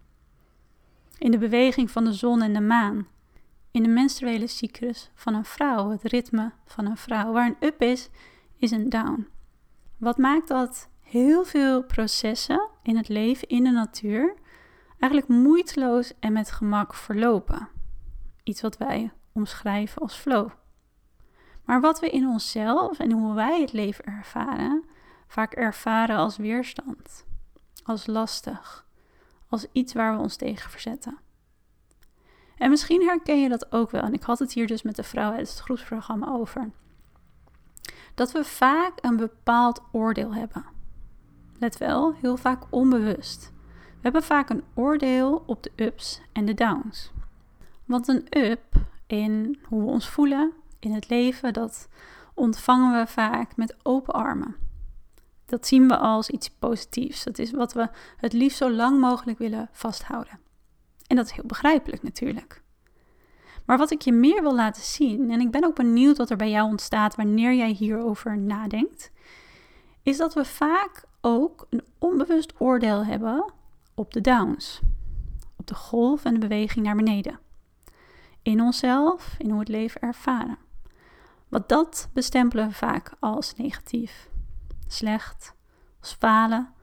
In 1.17 1.31
de 1.31 1.37
beweging 1.37 1.91
van 1.91 2.03
de 2.03 2.13
zon 2.13 2.41
en 2.41 2.53
de 2.53 2.61
maan. 2.61 3.07
In 3.71 3.83
de 3.83 3.89
menstruele 3.89 4.47
cyclus 4.47 5.11
van 5.15 5.33
een 5.33 5.45
vrouw, 5.45 5.89
het 5.89 6.03
ritme 6.03 6.51
van 6.65 6.85
een 6.85 6.97
vrouw. 6.97 7.31
Waar 7.31 7.47
een 7.47 7.67
up 7.67 7.81
is, 7.81 8.09
is 8.57 8.71
een 8.71 8.89
down. 8.89 9.27
Wat 9.97 10.17
maakt 10.17 10.47
dat 10.47 10.89
heel 11.01 11.45
veel 11.45 11.83
processen 11.83 12.69
in 12.83 12.97
het 12.97 13.07
leven, 13.07 13.47
in 13.47 13.63
de 13.63 13.71
natuur, 13.71 14.33
eigenlijk 14.99 15.31
moeiteloos 15.41 16.13
en 16.19 16.33
met 16.33 16.51
gemak 16.51 16.93
verlopen. 16.93 17.67
Iets 18.45 18.61
wat 18.61 18.77
wij 18.77 19.11
omschrijven 19.31 20.01
als 20.01 20.15
flow. 20.15 20.49
Maar 21.63 21.81
wat 21.81 21.99
we 21.99 22.09
in 22.09 22.27
onszelf 22.27 22.99
en 22.99 23.11
hoe 23.11 23.33
wij 23.33 23.61
het 23.61 23.73
leven 23.73 24.05
ervaren, 24.05 24.83
vaak 25.27 25.53
ervaren 25.53 26.17
als 26.17 26.37
weerstand, 26.37 27.25
als 27.83 28.05
lastig, 28.05 28.85
als 29.49 29.65
iets 29.71 29.93
waar 29.93 30.15
we 30.15 30.21
ons 30.21 30.35
tegen 30.35 30.69
verzetten. 30.69 31.17
En 32.57 32.69
misschien 32.69 33.01
herken 33.01 33.41
je 33.41 33.49
dat 33.49 33.71
ook 33.71 33.91
wel, 33.91 34.01
en 34.01 34.13
ik 34.13 34.23
had 34.23 34.39
het 34.39 34.53
hier 34.53 34.67
dus 34.67 34.81
met 34.81 34.95
de 34.95 35.03
vrouw 35.03 35.31
uit 35.31 35.49
het 35.49 35.59
groepsprogramma 35.59 36.27
over. 36.27 36.71
Dat 38.13 38.31
we 38.31 38.43
vaak 38.43 38.93
een 39.01 39.17
bepaald 39.17 39.81
oordeel 39.91 40.33
hebben. 40.33 40.65
Let 41.59 41.77
wel, 41.77 42.13
heel 42.13 42.37
vaak 42.37 42.63
onbewust. 42.69 43.53
We 43.73 44.01
hebben 44.01 44.23
vaak 44.23 44.49
een 44.49 44.63
oordeel 44.73 45.43
op 45.45 45.63
de 45.63 45.71
ups 45.75 46.21
en 46.33 46.45
de 46.45 46.53
downs. 46.53 47.11
Want 47.85 48.07
een 48.07 48.27
up 48.37 48.63
in 49.07 49.59
hoe 49.63 49.81
we 49.83 49.87
ons 49.87 50.09
voelen 50.09 50.53
in 50.79 50.93
het 50.93 51.09
leven, 51.09 51.53
dat 51.53 51.87
ontvangen 52.33 52.99
we 52.99 53.11
vaak 53.11 53.55
met 53.55 53.75
open 53.83 54.13
armen. 54.13 54.55
Dat 55.45 55.67
zien 55.67 55.87
we 55.87 55.97
als 55.97 56.29
iets 56.29 56.49
positiefs. 56.49 57.23
Dat 57.23 57.39
is 57.39 57.51
wat 57.51 57.73
we 57.73 57.89
het 58.17 58.33
liefst 58.33 58.57
zo 58.57 58.71
lang 58.71 58.99
mogelijk 58.99 59.37
willen 59.37 59.69
vasthouden. 59.71 60.39
En 61.07 61.15
dat 61.15 61.25
is 61.25 61.31
heel 61.31 61.45
begrijpelijk 61.47 62.03
natuurlijk. 62.03 62.63
Maar 63.65 63.77
wat 63.77 63.91
ik 63.91 64.01
je 64.01 64.11
meer 64.11 64.41
wil 64.41 64.55
laten 64.55 64.83
zien, 64.83 65.31
en 65.31 65.39
ik 65.39 65.51
ben 65.51 65.63
ook 65.63 65.75
benieuwd 65.75 66.17
wat 66.17 66.29
er 66.29 66.37
bij 66.37 66.49
jou 66.49 66.69
ontstaat 66.69 67.15
wanneer 67.15 67.53
jij 67.53 67.71
hierover 67.71 68.37
nadenkt, 68.37 69.11
is 70.03 70.17
dat 70.17 70.33
we 70.33 70.45
vaak 70.45 71.03
ook 71.21 71.67
een 71.69 71.83
onbewust 71.99 72.53
oordeel 72.57 73.05
hebben 73.05 73.53
op 73.93 74.13
de 74.13 74.21
downs, 74.21 74.81
op 75.55 75.67
de 75.67 75.75
golf 75.75 76.25
en 76.25 76.33
de 76.33 76.39
beweging 76.39 76.85
naar 76.85 76.95
beneden. 76.95 77.39
In 78.45 78.61
onszelf, 78.61 79.35
in 79.37 79.49
hoe 79.49 79.59
het 79.59 79.67
leven 79.67 80.01
ervaren. 80.01 80.57
Want 81.47 81.69
dat 81.69 82.09
bestempelen 82.13 82.67
we 82.67 82.73
vaak 82.73 83.11
als 83.19 83.55
negatief, 83.55 84.29
slecht, 84.87 85.53
als 85.99 86.13
falen, 86.13 86.73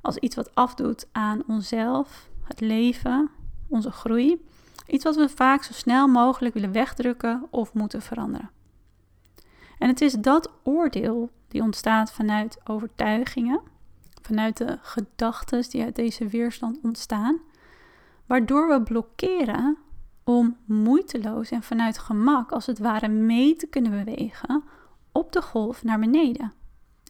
als 0.00 0.16
iets 0.16 0.36
wat 0.36 0.54
afdoet 0.54 1.08
aan 1.12 1.42
onszelf, 1.46 2.28
het 2.42 2.60
leven, 2.60 3.30
onze 3.68 3.90
groei. 3.90 4.46
Iets 4.86 5.04
wat 5.04 5.16
we 5.16 5.28
vaak 5.28 5.62
zo 5.62 5.72
snel 5.72 6.06
mogelijk 6.06 6.54
willen 6.54 6.72
wegdrukken 6.72 7.46
of 7.50 7.72
moeten 7.74 8.02
veranderen. 8.02 8.50
En 9.78 9.88
het 9.88 10.00
is 10.00 10.12
dat 10.12 10.52
oordeel 10.62 11.30
die 11.48 11.62
ontstaat 11.62 12.12
vanuit 12.12 12.58
overtuigingen, 12.64 13.60
vanuit 14.22 14.56
de 14.56 14.78
gedachten 14.82 15.70
die 15.70 15.82
uit 15.82 15.96
deze 15.96 16.26
weerstand 16.26 16.78
ontstaan, 16.82 17.40
waardoor 18.26 18.68
we 18.68 18.82
blokkeren 18.82 19.78
om 20.24 20.56
moeiteloos 20.64 21.50
en 21.50 21.62
vanuit 21.62 21.98
gemak 21.98 22.52
als 22.52 22.66
het 22.66 22.78
ware 22.78 23.08
mee 23.08 23.56
te 23.56 23.66
kunnen 23.66 24.04
bewegen 24.04 24.64
op 25.12 25.32
de 25.32 25.42
golf 25.42 25.82
naar 25.82 25.98
beneden. 25.98 26.52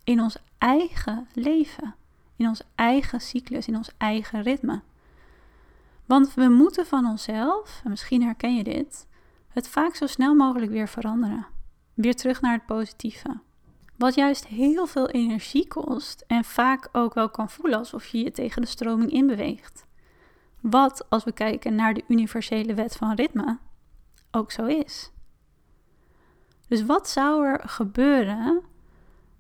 In 0.05 0.21
ons 0.21 0.37
eigen 0.59 1.29
leven, 1.33 1.95
in 2.37 2.49
ons 2.49 2.63
eigen 2.75 3.21
cyclus, 3.21 3.69
in 3.69 3.77
ons 3.77 3.91
eigen 3.97 4.43
ritme. 4.43 4.81
Want 6.07 6.35
we 6.35 6.49
moeten 6.49 6.87
van 6.87 7.07
onszelf, 7.07 7.81
en 7.85 7.91
misschien 7.91 8.23
herken 8.23 8.57
je 8.57 8.65
dit, 8.65 9.07
het 9.49 9.69
vaak 9.69 9.95
zo 9.95 10.07
snel 10.07 10.35
mogelijk 10.35 10.71
weer 10.73 10.89
veranderen. 10.89 11.47
Weer 11.95 12.15
terug 12.15 12.41
naar 12.41 12.53
het 12.53 12.67
positieve. 12.67 13.41
Wat 13.97 14.15
juist 14.15 14.47
heel 14.47 14.87
veel 14.87 15.09
energie 15.09 15.69
kost 15.69 16.25
en 16.27 16.45
vaak 16.45 16.89
ook 16.93 17.15
wel 17.15 17.31
kan 17.31 17.51
voelen 17.51 17.79
alsof 17.79 18.07
je 18.07 18.19
je 18.19 18.31
tegen 18.31 18.63
de 18.63 18.69
stroming 18.69 19.11
inbeweegt. 19.11 19.87
Wat, 20.63 21.07
als 21.11 21.25
we 21.25 21.33
kijken 21.33 21.75
naar 21.75 21.95
de 21.95 22.05
universele 22.09 22.75
wet 22.75 22.97
van 22.97 23.15
ritme, 23.15 23.59
ook 24.31 24.53
zo 24.53 24.65
is. 24.65 25.11
Dus 26.69 26.85
wat 26.85 27.09
zou 27.09 27.47
er 27.47 27.61
gebeuren 27.69 28.63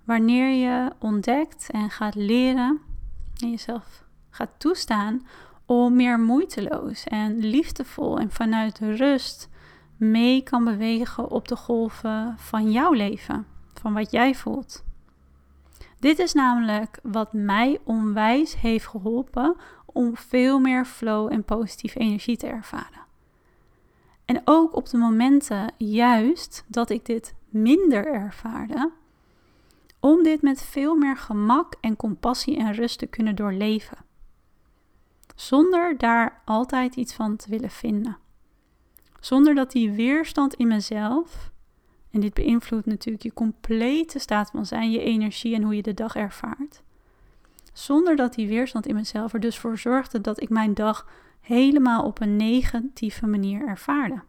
wanneer 0.04 0.48
je 0.48 0.92
ontdekt 0.98 1.70
en 1.70 1.90
gaat 1.90 2.14
leren 2.14 2.80
en 3.40 3.50
jezelf 3.50 4.04
gaat 4.30 4.50
toestaan 4.58 5.26
om 5.66 5.96
meer 5.96 6.20
moeiteloos 6.20 7.04
en 7.04 7.38
liefdevol 7.38 8.18
en 8.18 8.30
vanuit 8.30 8.78
rust 8.78 9.48
mee 9.96 10.42
kan 10.42 10.64
bewegen 10.64 11.30
op 11.30 11.48
de 11.48 11.56
golven 11.56 12.34
van 12.38 12.70
jouw 12.70 12.92
leven, 12.92 13.46
van 13.74 13.92
wat 13.92 14.10
jij 14.10 14.34
voelt. 14.34 14.84
Dit 15.98 16.18
is 16.18 16.32
namelijk 16.32 16.98
wat 17.02 17.32
mij 17.32 17.78
onwijs 17.84 18.56
heeft 18.56 18.86
geholpen 18.86 19.56
om 19.92 20.16
veel 20.16 20.58
meer 20.58 20.84
flow 20.84 21.32
en 21.32 21.44
positieve 21.44 21.98
energie 21.98 22.36
te 22.36 22.46
ervaren. 22.46 23.00
En 24.24 24.42
ook 24.44 24.76
op 24.76 24.88
de 24.88 24.96
momenten 24.96 25.72
juist 25.76 26.64
dat 26.66 26.90
ik 26.90 27.06
dit 27.06 27.34
minder 27.48 28.06
ervaarde, 28.06 28.90
om 30.00 30.22
dit 30.22 30.42
met 30.42 30.62
veel 30.62 30.96
meer 30.96 31.16
gemak 31.16 31.74
en 31.80 31.96
compassie 31.96 32.56
en 32.56 32.72
rust 32.72 32.98
te 32.98 33.06
kunnen 33.06 33.36
doorleven. 33.36 33.98
Zonder 35.34 35.98
daar 35.98 36.42
altijd 36.44 36.96
iets 36.96 37.14
van 37.14 37.36
te 37.36 37.50
willen 37.50 37.70
vinden. 37.70 38.16
Zonder 39.20 39.54
dat 39.54 39.72
die 39.72 39.90
weerstand 39.90 40.54
in 40.54 40.68
mezelf, 40.68 41.50
en 42.10 42.20
dit 42.20 42.34
beïnvloedt 42.34 42.86
natuurlijk 42.86 43.24
je 43.24 43.32
complete 43.32 44.18
staat 44.18 44.50
van 44.50 44.66
zijn, 44.66 44.90
je 44.90 45.00
energie 45.00 45.54
en 45.54 45.62
hoe 45.62 45.76
je 45.76 45.82
de 45.82 45.94
dag 45.94 46.16
ervaart 46.16 46.82
zonder 47.72 48.16
dat 48.16 48.34
die 48.34 48.48
weerstand 48.48 48.86
in 48.86 48.94
mezelf 48.94 49.32
er 49.32 49.40
dus 49.40 49.58
voor 49.58 49.78
zorgde 49.78 50.20
dat 50.20 50.40
ik 50.40 50.48
mijn 50.48 50.74
dag 50.74 51.06
helemaal 51.40 52.04
op 52.04 52.20
een 52.20 52.36
negatieve 52.36 53.26
manier 53.26 53.66
ervaarde. 53.66 54.22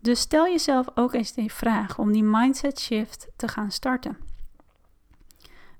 Dus 0.00 0.20
stel 0.20 0.44
jezelf 0.44 0.86
ook 0.94 1.14
eens 1.14 1.32
de 1.32 1.48
vraag 1.48 1.98
om 1.98 2.12
die 2.12 2.24
mindset 2.24 2.80
shift 2.80 3.28
te 3.36 3.48
gaan 3.48 3.70
starten. 3.70 4.16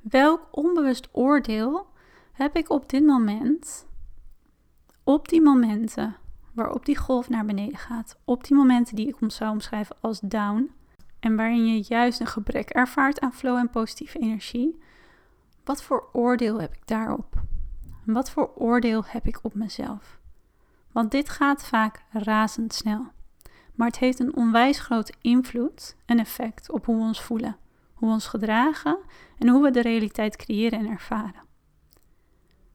Welk 0.00 0.48
onbewust 0.50 1.08
oordeel 1.12 1.86
heb 2.32 2.56
ik 2.56 2.70
op 2.70 2.88
dit 2.88 3.04
moment, 3.04 3.86
op 5.04 5.28
die 5.28 5.42
momenten 5.42 6.16
waarop 6.52 6.86
die 6.86 6.96
golf 6.96 7.28
naar 7.28 7.44
beneden 7.44 7.78
gaat, 7.78 8.18
op 8.24 8.44
die 8.44 8.56
momenten 8.56 8.96
die 8.96 9.08
ik 9.08 9.16
zou 9.30 9.50
omschrijven 9.50 9.96
als 10.00 10.20
down, 10.20 10.70
en 11.20 11.36
waarin 11.36 11.66
je 11.66 11.84
juist 11.88 12.20
een 12.20 12.26
gebrek 12.26 12.70
ervaart 12.70 13.20
aan 13.20 13.32
flow 13.32 13.56
en 13.56 13.70
positieve 13.70 14.18
energie, 14.18 14.78
wat 15.68 15.82
voor 15.82 16.08
oordeel 16.12 16.60
heb 16.60 16.74
ik 16.74 16.86
daarop? 16.86 17.42
wat 18.04 18.30
voor 18.30 18.52
oordeel 18.54 19.02
heb 19.06 19.26
ik 19.26 19.38
op 19.42 19.54
mezelf? 19.54 20.18
Want 20.92 21.10
dit 21.10 21.28
gaat 21.28 21.64
vaak 21.64 22.04
razendsnel. 22.10 23.06
Maar 23.74 23.86
het 23.86 23.98
heeft 23.98 24.18
een 24.18 24.36
onwijs 24.36 24.78
grote 24.78 25.12
invloed 25.20 25.96
en 26.04 26.18
effect 26.18 26.70
op 26.70 26.86
hoe 26.86 26.96
we 26.96 27.02
ons 27.02 27.22
voelen, 27.22 27.56
hoe 27.94 28.08
we 28.08 28.14
ons 28.14 28.26
gedragen 28.26 28.98
en 29.38 29.48
hoe 29.48 29.62
we 29.62 29.70
de 29.70 29.82
realiteit 29.82 30.36
creëren 30.36 30.78
en 30.78 30.86
ervaren. 30.86 31.42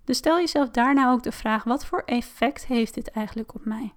Dus 0.03 0.17
stel 0.17 0.37
jezelf 0.37 0.69
daarna 0.69 1.11
ook 1.11 1.23
de 1.23 1.31
vraag: 1.31 1.63
wat 1.63 1.85
voor 1.85 2.03
effect 2.05 2.65
heeft 2.65 2.93
dit 2.93 3.11
eigenlijk 3.11 3.55
op 3.55 3.65
mij? 3.65 3.93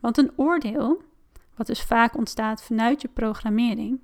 Want 0.00 0.18
een 0.18 0.32
oordeel, 0.36 1.02
wat 1.54 1.66
dus 1.66 1.82
vaak 1.82 2.16
ontstaat 2.16 2.62
vanuit 2.62 3.02
je 3.02 3.08
programmering 3.08 4.00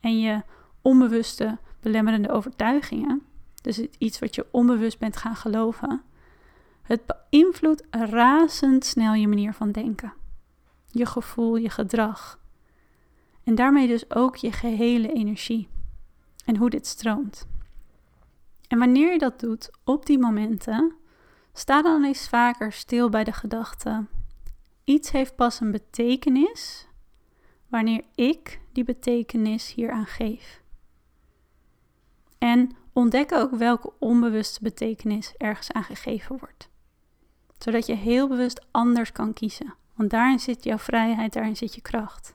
en 0.00 0.20
je 0.20 0.42
onbewuste 0.82 1.58
belemmerende 1.84 2.30
overtuigingen, 2.30 3.22
dus 3.62 3.78
iets 3.78 4.18
wat 4.18 4.34
je 4.34 4.46
onbewust 4.50 4.98
bent 4.98 5.16
gaan 5.16 5.36
geloven, 5.36 6.02
het 6.82 7.02
beïnvloedt 7.06 7.86
razendsnel 7.90 9.14
je 9.14 9.28
manier 9.28 9.52
van 9.52 9.72
denken, 9.72 10.12
je 10.90 11.06
gevoel, 11.06 11.56
je 11.56 11.70
gedrag. 11.70 12.38
En 13.44 13.54
daarmee 13.54 13.86
dus 13.86 14.10
ook 14.10 14.36
je 14.36 14.52
gehele 14.52 15.12
energie 15.12 15.68
en 16.44 16.56
hoe 16.56 16.70
dit 16.70 16.86
stroomt. 16.86 17.46
En 18.68 18.78
wanneer 18.78 19.12
je 19.12 19.18
dat 19.18 19.40
doet 19.40 19.70
op 19.84 20.06
die 20.06 20.18
momenten, 20.18 20.94
sta 21.52 21.82
dan 21.82 22.04
eens 22.04 22.28
vaker 22.28 22.72
stil 22.72 23.08
bij 23.08 23.24
de 23.24 23.32
gedachte: 23.32 24.04
iets 24.84 25.10
heeft 25.10 25.36
pas 25.36 25.60
een 25.60 25.70
betekenis 25.70 26.88
wanneer 27.68 28.04
ik 28.14 28.60
die 28.72 28.84
betekenis 28.84 29.74
hieraan 29.74 30.06
geef. 30.06 30.62
En 32.44 32.70
ontdek 32.92 33.32
ook 33.32 33.50
welke 33.50 33.92
onbewuste 33.98 34.62
betekenis 34.62 35.34
ergens 35.36 35.72
aan 35.72 35.84
gegeven 35.84 36.38
wordt. 36.38 36.68
Zodat 37.58 37.86
je 37.86 37.94
heel 37.94 38.28
bewust 38.28 38.66
anders 38.70 39.12
kan 39.12 39.32
kiezen. 39.32 39.74
Want 39.94 40.10
daarin 40.10 40.38
zit 40.38 40.64
jouw 40.64 40.78
vrijheid, 40.78 41.32
daarin 41.32 41.56
zit 41.56 41.74
je 41.74 41.80
kracht. 41.80 42.34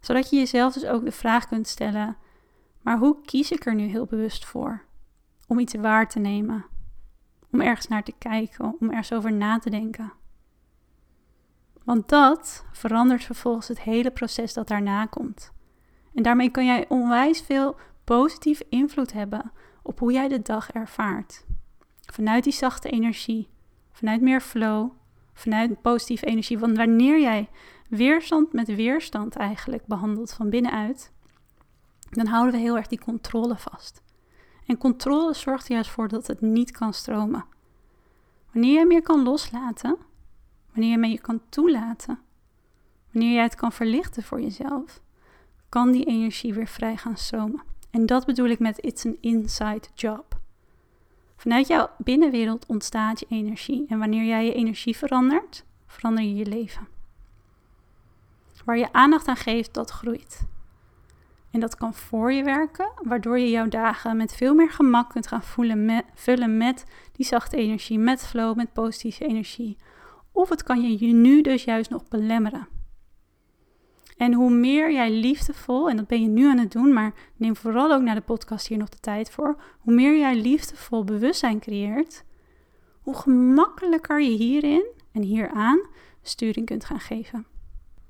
Zodat 0.00 0.30
je 0.30 0.36
jezelf 0.36 0.72
dus 0.72 0.84
ook 0.86 1.04
de 1.04 1.12
vraag 1.12 1.48
kunt 1.48 1.68
stellen: 1.68 2.16
maar 2.82 2.98
hoe 2.98 3.20
kies 3.20 3.50
ik 3.50 3.66
er 3.66 3.74
nu 3.74 3.84
heel 3.84 4.06
bewust 4.06 4.44
voor? 4.44 4.84
Om 5.46 5.58
iets 5.58 5.74
waar 5.74 6.08
te 6.08 6.18
nemen, 6.18 6.64
om 7.50 7.60
ergens 7.60 7.88
naar 7.88 8.04
te 8.04 8.14
kijken, 8.18 8.76
om 8.80 8.88
ergens 8.90 9.12
over 9.12 9.32
na 9.32 9.58
te 9.58 9.70
denken. 9.70 10.12
Want 11.84 12.08
dat 12.08 12.64
verandert 12.72 13.24
vervolgens 13.24 13.68
het 13.68 13.80
hele 13.80 14.10
proces 14.10 14.54
dat 14.54 14.68
daarna 14.68 15.06
komt. 15.06 15.52
En 16.14 16.22
daarmee 16.22 16.50
kan 16.50 16.66
jij 16.66 16.88
onwijs 16.88 17.40
veel 17.40 17.76
positief 18.04 18.60
invloed 18.68 19.12
hebben 19.12 19.52
op 19.82 19.98
hoe 19.98 20.12
jij 20.12 20.28
de 20.28 20.42
dag 20.42 20.70
ervaart. 20.70 21.44
Vanuit 22.12 22.44
die 22.44 22.52
zachte 22.52 22.88
energie, 22.88 23.48
vanuit 23.92 24.20
meer 24.20 24.40
flow, 24.40 24.90
vanuit 25.32 25.82
positieve 25.82 26.26
energie. 26.26 26.58
Want 26.58 26.76
wanneer 26.76 27.20
jij 27.20 27.48
weerstand 27.88 28.52
met 28.52 28.74
weerstand 28.74 29.36
eigenlijk 29.36 29.86
behandelt 29.86 30.32
van 30.32 30.50
binnenuit, 30.50 31.12
dan 32.10 32.26
houden 32.26 32.52
we 32.54 32.60
heel 32.60 32.76
erg 32.76 32.86
die 32.86 33.00
controle 33.00 33.56
vast. 33.56 34.02
En 34.66 34.78
controle 34.78 35.34
zorgt 35.34 35.68
er 35.68 35.74
juist 35.74 35.90
voor 35.90 36.08
dat 36.08 36.26
het 36.26 36.40
niet 36.40 36.70
kan 36.70 36.94
stromen. 36.94 37.44
Wanneer 38.52 38.78
je 38.78 38.86
meer 38.86 39.02
kan 39.02 39.22
loslaten, 39.22 39.96
wanneer 40.70 40.90
je 40.90 40.98
meer 40.98 41.20
kan 41.20 41.40
toelaten, 41.48 42.18
wanneer 43.12 43.32
jij 43.32 43.42
het 43.42 43.54
kan 43.54 43.72
verlichten 43.72 44.22
voor 44.22 44.40
jezelf, 44.40 45.02
kan 45.68 45.92
die 45.92 46.04
energie 46.04 46.54
weer 46.54 46.68
vrij 46.68 46.96
gaan 46.96 47.16
stromen. 47.16 47.62
En 47.94 48.06
dat 48.06 48.26
bedoel 48.26 48.48
ik 48.48 48.58
met 48.58 48.84
it's 48.84 49.06
an 49.06 49.16
inside 49.20 49.88
job. 49.94 50.38
Vanuit 51.36 51.66
jouw 51.66 51.90
binnenwereld 51.98 52.66
ontstaat 52.66 53.20
je 53.20 53.26
energie. 53.28 53.86
En 53.88 53.98
wanneer 53.98 54.24
jij 54.24 54.44
je 54.44 54.54
energie 54.54 54.96
verandert, 54.96 55.64
verander 55.86 56.24
je 56.24 56.34
je 56.34 56.46
leven. 56.46 56.88
Waar 58.64 58.78
je 58.78 58.92
aandacht 58.92 59.28
aan 59.28 59.36
geeft, 59.36 59.74
dat 59.74 59.90
groeit. 59.90 60.46
En 61.50 61.60
dat 61.60 61.76
kan 61.76 61.94
voor 61.94 62.32
je 62.32 62.42
werken, 62.42 62.92
waardoor 63.02 63.38
je 63.38 63.50
jouw 63.50 63.68
dagen 63.68 64.16
met 64.16 64.34
veel 64.34 64.54
meer 64.54 64.70
gemak 64.70 65.10
kunt 65.10 65.26
gaan 65.26 65.42
voelen 65.42 66.04
vullen 66.14 66.56
met 66.56 66.84
die 67.12 67.26
zachte 67.26 67.56
energie, 67.56 67.98
met 67.98 68.26
flow, 68.26 68.56
met 68.56 68.72
positieve 68.72 69.26
energie. 69.26 69.76
Of 70.32 70.48
het 70.48 70.62
kan 70.62 70.98
je 70.98 71.12
nu 71.12 71.42
dus 71.42 71.64
juist 71.64 71.90
nog 71.90 72.08
belemmeren. 72.08 72.73
En 74.16 74.32
hoe 74.32 74.50
meer 74.50 74.92
jij 74.92 75.10
liefdevol, 75.10 75.90
en 75.90 75.96
dat 75.96 76.06
ben 76.06 76.22
je 76.22 76.28
nu 76.28 76.48
aan 76.48 76.58
het 76.58 76.72
doen, 76.72 76.92
maar 76.92 77.14
neem 77.36 77.56
vooral 77.56 77.92
ook 77.92 78.02
naar 78.02 78.14
de 78.14 78.20
podcast 78.20 78.66
hier 78.66 78.78
nog 78.78 78.88
de 78.88 79.00
tijd 79.00 79.30
voor. 79.30 79.56
Hoe 79.78 79.94
meer 79.94 80.18
jij 80.18 80.36
liefdevol 80.36 81.04
bewustzijn 81.04 81.60
creëert, 81.60 82.24
hoe 83.02 83.14
gemakkelijker 83.14 84.22
je 84.22 84.36
hierin 84.36 84.86
en 85.12 85.22
hieraan 85.22 85.86
sturing 86.22 86.66
kunt 86.66 86.84
gaan 86.84 87.00
geven. 87.00 87.46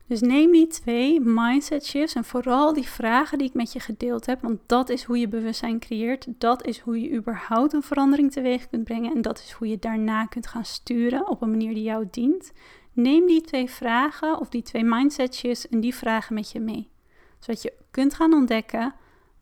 Dus 0.07 0.21
neem 0.21 0.53
die 0.53 0.67
twee 0.67 1.21
mindset 1.21 1.87
shifts 1.87 2.15
en 2.15 2.25
vooral 2.25 2.73
die 2.73 2.89
vragen 2.89 3.39
die 3.39 3.47
ik 3.47 3.55
met 3.55 3.73
je 3.73 3.81
gedeeld 3.81 4.27
heb, 4.27 4.43
want 4.43 4.59
dat 4.67 4.89
is 4.89 5.05
hoe 5.05 5.19
je 5.19 5.29
bewustzijn 5.29 5.79
creëert. 5.79 6.27
Dat 6.39 6.67
is 6.67 6.79
hoe 6.79 7.01
je 7.01 7.17
überhaupt 7.17 7.73
een 7.73 7.83
verandering 7.83 8.33
teweeg 8.33 8.69
kunt 8.69 8.85
brengen 8.85 9.15
en 9.15 9.23
dat 9.23 9.39
is 9.39 9.53
hoe 9.53 9.69
je 9.69 9.79
daarna 9.79 10.27
kunt 10.27 10.47
gaan 10.47 10.65
sturen 10.65 11.29
op 11.29 11.43
een 11.43 11.51
manier 11.51 11.75
die 11.75 11.83
jou 11.83 12.07
dient. 12.11 12.53
Neem 12.95 13.27
die 13.27 13.41
twee 13.41 13.71
vragen 13.71 14.39
of 14.39 14.49
die 14.49 14.63
twee 14.63 14.85
mindsetjes 14.85 15.69
en 15.69 15.81
die 15.81 15.95
vragen 15.95 16.35
met 16.35 16.51
je 16.51 16.61
mee. 16.61 16.91
Zodat 17.39 17.63
je 17.63 17.73
kunt 17.91 18.15
gaan 18.15 18.33
ontdekken 18.33 18.95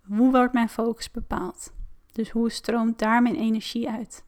hoe 0.06 0.30
wordt 0.30 0.52
mijn 0.52 0.68
focus 0.68 1.10
bepaald. 1.10 1.72
Dus 2.12 2.30
hoe 2.30 2.50
stroomt 2.50 2.98
daar 2.98 3.22
mijn 3.22 3.36
energie 3.36 3.88
uit? 3.88 4.24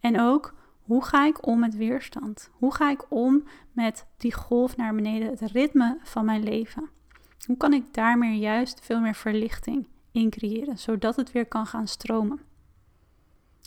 En 0.00 0.20
ook 0.20 0.54
hoe 0.82 1.04
ga 1.04 1.26
ik 1.26 1.46
om 1.46 1.58
met 1.58 1.76
weerstand? 1.76 2.50
Hoe 2.52 2.74
ga 2.74 2.90
ik 2.90 3.04
om 3.08 3.44
met 3.72 4.06
die 4.16 4.34
golf 4.34 4.76
naar 4.76 4.94
beneden, 4.94 5.28
het 5.28 5.40
ritme 5.40 5.98
van 6.02 6.24
mijn 6.24 6.42
leven? 6.42 6.88
Hoe 7.46 7.56
kan 7.56 7.72
ik 7.72 7.94
daarmee 7.94 8.38
juist 8.38 8.80
veel 8.84 9.00
meer 9.00 9.14
verlichting 9.14 9.88
in 10.12 10.30
creëren, 10.30 10.78
zodat 10.78 11.16
het 11.16 11.32
weer 11.32 11.46
kan 11.46 11.66
gaan 11.66 11.88
stromen? 11.88 12.40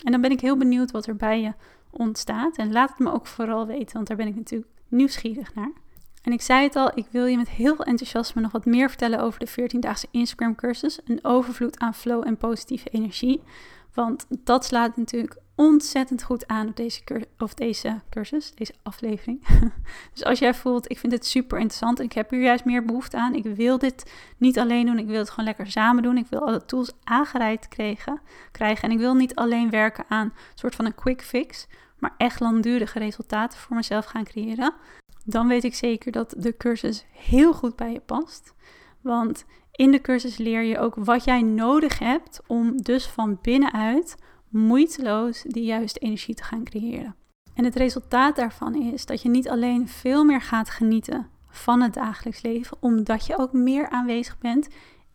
En 0.04 0.12
dan 0.12 0.20
ben 0.20 0.30
ik 0.30 0.40
heel 0.40 0.56
benieuwd 0.56 0.90
wat 0.90 1.06
er 1.06 1.16
bij 1.16 1.40
je 1.40 1.52
ontstaat. 1.90 2.56
En 2.56 2.72
laat 2.72 2.88
het 2.88 2.98
me 2.98 3.12
ook 3.12 3.26
vooral 3.26 3.66
weten, 3.66 3.94
want 3.94 4.06
daar 4.06 4.16
ben 4.16 4.26
ik 4.26 4.36
natuurlijk 4.36 4.70
nieuwsgierig 4.90 5.54
naar. 5.54 5.72
En 6.22 6.32
ik 6.32 6.42
zei 6.42 6.62
het 6.62 6.76
al, 6.76 6.90
ik 6.94 7.06
wil 7.10 7.26
je 7.26 7.36
met 7.36 7.48
heel 7.48 7.76
veel 7.76 7.84
enthousiasme 7.84 8.40
nog 8.40 8.52
wat 8.52 8.64
meer 8.64 8.88
vertellen 8.88 9.20
over 9.20 9.38
de 9.38 9.50
14-daagse 9.50 10.08
Instagram 10.10 10.54
cursus. 10.54 10.98
Een 11.04 11.18
overvloed 11.22 11.78
aan 11.78 11.94
flow 11.94 12.26
en 12.26 12.36
positieve 12.36 12.88
energie. 12.88 13.42
Want 13.94 14.26
dat 14.28 14.64
slaat 14.64 14.96
natuurlijk 14.96 15.36
ontzettend 15.54 16.22
goed 16.22 16.46
aan 16.46 16.68
op 16.68 16.76
deze, 16.76 17.02
of 17.38 17.54
deze 17.54 18.00
cursus, 18.10 18.52
deze 18.54 18.74
aflevering. 18.82 19.46
dus 20.14 20.24
als 20.24 20.38
jij 20.38 20.54
voelt, 20.54 20.90
ik 20.90 20.98
vind 20.98 21.12
dit 21.12 21.26
super 21.26 21.58
interessant 21.58 21.98
en 21.98 22.04
ik 22.04 22.12
heb 22.12 22.30
hier 22.30 22.42
juist 22.42 22.64
meer 22.64 22.84
behoefte 22.84 23.16
aan. 23.16 23.34
Ik 23.34 23.44
wil 23.44 23.78
dit 23.78 24.12
niet 24.36 24.58
alleen 24.58 24.86
doen, 24.86 24.98
ik 24.98 25.06
wil 25.06 25.18
het 25.18 25.30
gewoon 25.30 25.44
lekker 25.44 25.66
samen 25.66 26.02
doen. 26.02 26.16
Ik 26.16 26.26
wil 26.30 26.46
alle 26.46 26.64
tools 26.64 26.92
aangereikt 27.04 27.68
krijgen. 27.68 28.20
En 28.82 28.90
ik 28.90 28.98
wil 28.98 29.14
niet 29.14 29.34
alleen 29.34 29.70
werken 29.70 30.04
aan 30.08 30.26
een 30.26 30.32
soort 30.54 30.74
van 30.74 30.84
een 30.84 30.94
quick 30.94 31.22
fix, 31.22 31.66
maar 32.00 32.14
echt 32.16 32.40
langdurige 32.40 32.98
resultaten 32.98 33.58
voor 33.58 33.76
mezelf 33.76 34.04
gaan 34.04 34.24
creëren, 34.24 34.72
dan 35.24 35.48
weet 35.48 35.64
ik 35.64 35.74
zeker 35.74 36.12
dat 36.12 36.34
de 36.38 36.56
cursus 36.56 37.04
heel 37.12 37.52
goed 37.52 37.76
bij 37.76 37.92
je 37.92 38.00
past. 38.00 38.54
Want 39.00 39.44
in 39.72 39.90
de 39.90 40.00
cursus 40.00 40.36
leer 40.36 40.62
je 40.62 40.78
ook 40.78 40.94
wat 40.94 41.24
jij 41.24 41.42
nodig 41.42 41.98
hebt 41.98 42.40
om 42.46 42.82
dus 42.82 43.06
van 43.06 43.38
binnenuit 43.42 44.16
moeiteloos 44.48 45.42
die 45.42 45.64
juiste 45.64 45.98
energie 45.98 46.34
te 46.34 46.42
gaan 46.42 46.64
creëren. 46.64 47.14
En 47.54 47.64
het 47.64 47.76
resultaat 47.76 48.36
daarvan 48.36 48.74
is 48.74 49.06
dat 49.06 49.22
je 49.22 49.28
niet 49.28 49.48
alleen 49.48 49.88
veel 49.88 50.24
meer 50.24 50.40
gaat 50.40 50.70
genieten 50.70 51.28
van 51.48 51.80
het 51.80 51.94
dagelijks 51.94 52.42
leven, 52.42 52.76
omdat 52.80 53.26
je 53.26 53.38
ook 53.38 53.52
meer 53.52 53.88
aanwezig 53.88 54.38
bent 54.38 54.68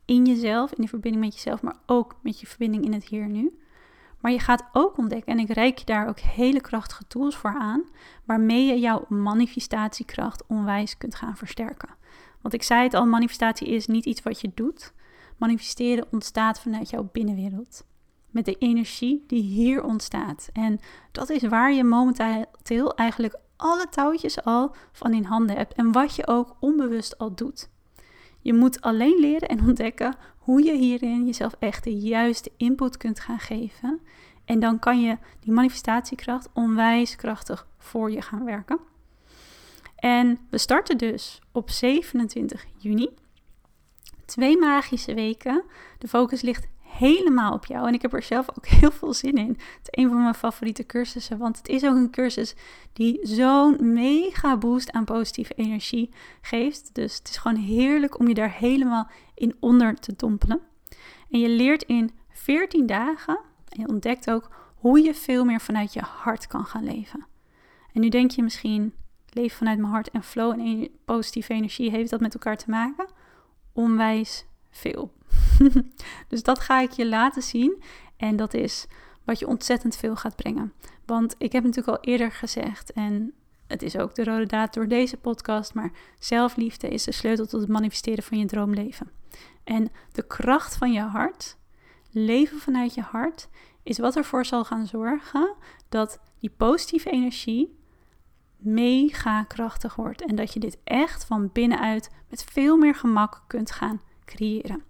in 0.06 0.26
jezelf, 0.26 0.74
in 0.74 0.82
de 0.84 0.90
verbinding 0.90 1.24
met 1.24 1.34
jezelf, 1.34 1.62
maar 1.62 1.76
ook 1.86 2.16
met 2.22 2.40
je 2.40 2.48
verbinding 2.48 2.86
in 2.86 2.94
het 2.94 3.06
hier 3.06 3.24
en 3.24 3.32
nu. 3.32 3.60
Maar 4.26 4.34
je 4.34 4.40
gaat 4.40 4.64
ook 4.72 4.98
ontdekken, 4.98 5.34
en 5.34 5.40
ik 5.40 5.50
reik 5.50 5.78
je 5.78 5.86
daar 5.86 6.08
ook 6.08 6.20
hele 6.20 6.62
krachtige 6.62 7.08
tools 7.08 7.36
voor 7.36 7.56
aan, 7.60 7.84
waarmee 8.24 8.66
je 8.66 8.80
jouw 8.80 9.06
manifestatiekracht 9.10 10.44
onwijs 10.48 10.98
kunt 10.98 11.16
gaan 11.16 11.38
versterken. 11.38 11.90
Want 12.42 12.54
ik 12.54 12.64
zei 12.64 12.84
het 12.84 12.94
al, 12.94 13.06
manifestatie 13.06 13.68
is 13.68 13.88
niet 13.88 14.06
iets 14.06 14.24
wat 14.24 14.42
je 14.42 14.52
doet. 14.54 14.94
Manifesteren 15.38 16.08
ontstaat 16.12 16.60
vanuit 16.60 16.90
jouw 16.90 17.10
binnenwereld. 17.12 17.86
Met 18.30 18.46
de 18.46 18.56
energie 18.58 19.24
die 19.28 19.42
hier 19.42 19.84
ontstaat. 19.84 20.50
En 20.54 20.80
dat 21.12 21.30
is 21.30 21.42
waar 21.42 21.74
je 21.74 21.84
momenteel 21.84 22.96
eigenlijk 22.96 23.40
alle 23.56 23.88
touwtjes 23.90 24.44
al 24.44 24.76
van 24.92 25.14
in 25.14 25.24
handen 25.24 25.56
hebt. 25.56 25.74
En 25.74 25.92
wat 25.92 26.16
je 26.16 26.28
ook 26.28 26.56
onbewust 26.60 27.18
al 27.18 27.36
doet. 27.36 27.70
Je 28.46 28.54
moet 28.54 28.82
alleen 28.82 29.20
leren 29.20 29.48
en 29.48 29.68
ontdekken 29.68 30.16
hoe 30.38 30.64
je 30.64 30.74
hierin 30.74 31.26
jezelf 31.26 31.56
echt 31.60 31.84
de 31.84 31.98
juiste 31.98 32.52
input 32.58 32.98
kunt 32.98 33.20
gaan 33.20 33.40
geven. 33.40 34.00
En 34.46 34.60
dan 34.60 34.80
kan 34.80 35.02
je 35.02 35.18
die 35.40 35.54
manifestatiekracht 35.54 36.50
onwijs 36.54 37.16
krachtig 37.16 37.68
voor 37.78 38.12
je 38.12 38.22
gaan 38.22 38.46
werken. 38.46 38.80
En 39.96 40.40
we 40.50 40.58
starten 40.58 40.98
dus 40.98 41.42
op 41.52 41.70
27 41.70 42.66
juni. 42.78 43.10
Twee 44.26 44.58
magische 44.58 45.14
weken. 45.14 45.64
De 45.98 46.08
focus 46.08 46.42
ligt 46.42 46.68
helemaal 46.98 47.54
op 47.54 47.66
jou. 47.66 47.88
En 47.88 47.94
ik 47.94 48.02
heb 48.02 48.14
er 48.14 48.24
zelf 48.24 48.50
ook 48.58 48.68
heel 48.68 48.92
veel 48.92 49.14
zin 49.14 49.36
in. 49.36 49.50
Het 49.50 49.90
is 49.92 50.04
een 50.04 50.10
van 50.10 50.22
mijn 50.22 50.36
favoriete 50.36 50.86
cursussen, 50.86 51.38
want 51.38 51.58
het 51.58 51.68
is 51.68 51.86
ook 51.86 51.96
een 51.96 52.12
cursus 52.12 52.56
die 52.94 53.20
zo'n 53.22 53.94
mega 53.94 54.58
boost 54.58 54.92
aan 54.92 55.06
positieve 55.06 55.54
energie 55.54 56.10
geeft. 56.42 56.90
Dus 56.94 57.18
het 57.18 57.30
is 57.30 57.38
gewoon 57.38 57.58
heerlijk 57.58 58.20
om 58.20 58.28
je 58.28 58.34
daar 58.34 58.54
helemaal 58.54 59.08
in 59.34 59.56
onder 59.60 59.96
te 59.96 60.14
dompelen. 60.16 60.62
En 61.32 61.40
je 61.40 61.50
leert 61.50 61.84
in 61.84 62.12
14 62.30 62.86
dagen, 62.86 63.40
en 63.70 63.82
je 63.82 63.88
ontdekt 63.88 64.32
ook 64.32 64.50
hoe 64.76 65.02
je 65.02 65.14
veel 65.14 65.46
meer 65.46 65.62
vanuit 65.62 65.94
je 65.94 66.02
hart 66.02 66.48
kan 66.48 66.66
gaan 66.66 66.84
leven. 66.84 67.26
En 67.94 68.02
nu 68.02 68.10
denk 68.10 68.32
je 68.32 68.44
misschien, 68.44 68.94
leef 69.30 69.54
vanuit 69.54 69.80
mijn 69.80 69.92
hart 69.92 70.10
en 70.10 70.24
flow 70.24 70.52
en 70.52 70.90
positieve 71.06 71.54
energie, 71.54 71.92
heeft 71.92 72.10
dat 72.10 72.20
met 72.20 72.34
elkaar 72.34 72.58
te 72.58 72.70
maken? 72.70 73.08
Onwijs 73.74 74.46
veel. 74.70 75.12
dus 76.28 76.44
dat 76.44 76.60
ga 76.60 76.82
ik 76.82 76.92
je 76.92 77.08
laten 77.08 77.42
zien. 77.42 77.84
En 78.18 78.36
dat 78.36 78.54
is 78.54 78.88
wat 79.24 79.40
je 79.40 79.48
ontzettend 79.48 79.96
veel 79.96 80.16
gaat 80.16 80.36
brengen. 80.36 80.74
Want 81.06 81.36
ik 81.38 81.52
heb 81.52 81.64
natuurlijk 81.64 81.98
al 81.98 82.12
eerder 82.12 82.32
gezegd, 82.32 82.92
en 82.92 83.34
het 83.68 83.82
is 83.82 83.98
ook 83.98 84.16
de 84.16 84.24
rode 84.24 84.46
draad 84.46 84.74
door 84.74 84.88
deze 84.88 85.18
podcast, 85.18 85.74
maar 85.74 85.92
zelfliefde 86.20 86.88
is 86.88 87.04
de 87.04 87.12
sleutel 87.12 87.46
tot 87.46 87.62
het 87.62 87.70
manifesteren 87.70 88.24
van 88.24 88.38
je 88.40 88.46
droomleven. 88.46 89.12
En 89.64 89.92
de 90.12 90.28
kracht 90.28 90.76
van 90.76 90.92
je 90.92 91.02
hart, 91.02 91.58
leven 92.12 92.60
vanuit 92.60 92.94
je 92.94 93.02
hart, 93.02 93.48
is 93.84 94.00
wat 94.00 94.16
ervoor 94.16 94.46
zal 94.46 94.66
gaan 94.66 94.88
zorgen 94.88 95.56
dat 95.90 96.20
die 96.40 96.54
positieve 96.58 97.10
energie 97.10 97.76
mega 98.58 99.44
krachtig 99.44 99.96
wordt. 99.96 100.22
En 100.22 100.36
dat 100.36 100.54
je 100.54 100.60
dit 100.60 100.78
echt 100.84 101.26
van 101.26 101.50
binnenuit 101.54 102.10
met 102.30 102.44
veel 102.44 102.78
meer 102.78 102.96
gemak 102.96 103.44
kunt 103.48 103.72
gaan 103.72 104.02
creëren. 104.26 104.84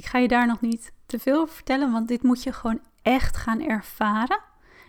Ik 0.00 0.06
ga 0.06 0.18
je 0.18 0.28
daar 0.28 0.46
nog 0.46 0.60
niet 0.60 0.92
te 1.06 1.18
veel 1.18 1.40
over 1.40 1.54
vertellen, 1.54 1.92
want 1.92 2.08
dit 2.08 2.22
moet 2.22 2.42
je 2.42 2.52
gewoon 2.52 2.80
echt 3.02 3.36
gaan 3.36 3.60
ervaren. 3.60 4.40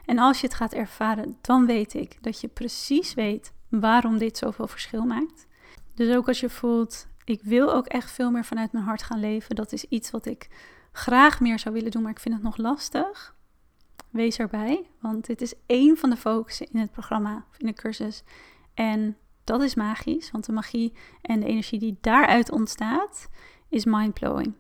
En 0.06 0.18
als 0.18 0.42
je 0.42 0.48
het 0.48 0.56
gaat 0.56 0.74
ervaren, 0.74 1.38
dan 1.42 1.66
weet 1.66 1.94
ik 1.94 2.18
dat 2.22 2.42
je 2.42 2.48
precies 2.48 3.14
weet 3.14 3.54
waarom 3.70 4.18
dit 4.18 4.38
zoveel 4.38 4.68
verschil 4.68 5.06
maakt. 5.06 5.48
Dus 5.96 6.16
ook 6.16 6.28
als 6.28 6.40
je 6.40 6.50
voelt, 6.50 7.08
ik 7.26 7.42
wil 7.44 7.74
ook 7.74 7.88
echt 7.88 8.12
veel 8.12 8.32
meer 8.32 8.46
vanuit 8.46 8.72
mijn 8.72 8.86
hart 8.86 9.04
gaan 9.04 9.20
leven. 9.20 9.56
Dat 9.56 9.72
is 9.72 9.84
iets 9.84 10.12
wat 10.12 10.26
ik 10.26 10.48
graag 10.92 11.40
meer 11.40 11.60
zou 11.60 11.76
willen 11.76 11.92
doen, 11.92 12.02
maar 12.02 12.12
ik 12.12 12.20
vind 12.20 12.36
het 12.36 12.44
nog 12.44 12.58
lastig. 12.58 13.36
Wees 14.10 14.38
erbij, 14.38 14.90
want 15.00 15.26
dit 15.26 15.42
is 15.42 15.54
één 15.66 15.98
van 15.98 16.10
de 16.10 16.18
focussen 16.18 16.68
in 16.72 16.80
het 16.80 16.92
programma, 16.92 17.46
of 17.50 17.60
in 17.60 17.66
de 17.66 17.74
cursus. 17.74 18.24
En 18.74 19.18
dat 19.44 19.62
is 19.62 19.76
magisch, 19.76 20.32
want 20.32 20.46
de 20.46 20.52
magie 20.52 20.94
en 21.22 21.40
de 21.40 21.46
energie 21.46 21.80
die 21.80 21.98
daaruit 22.02 22.52
ontstaat, 22.52 23.30
is 23.70 23.86
mindblowing. 23.86 24.54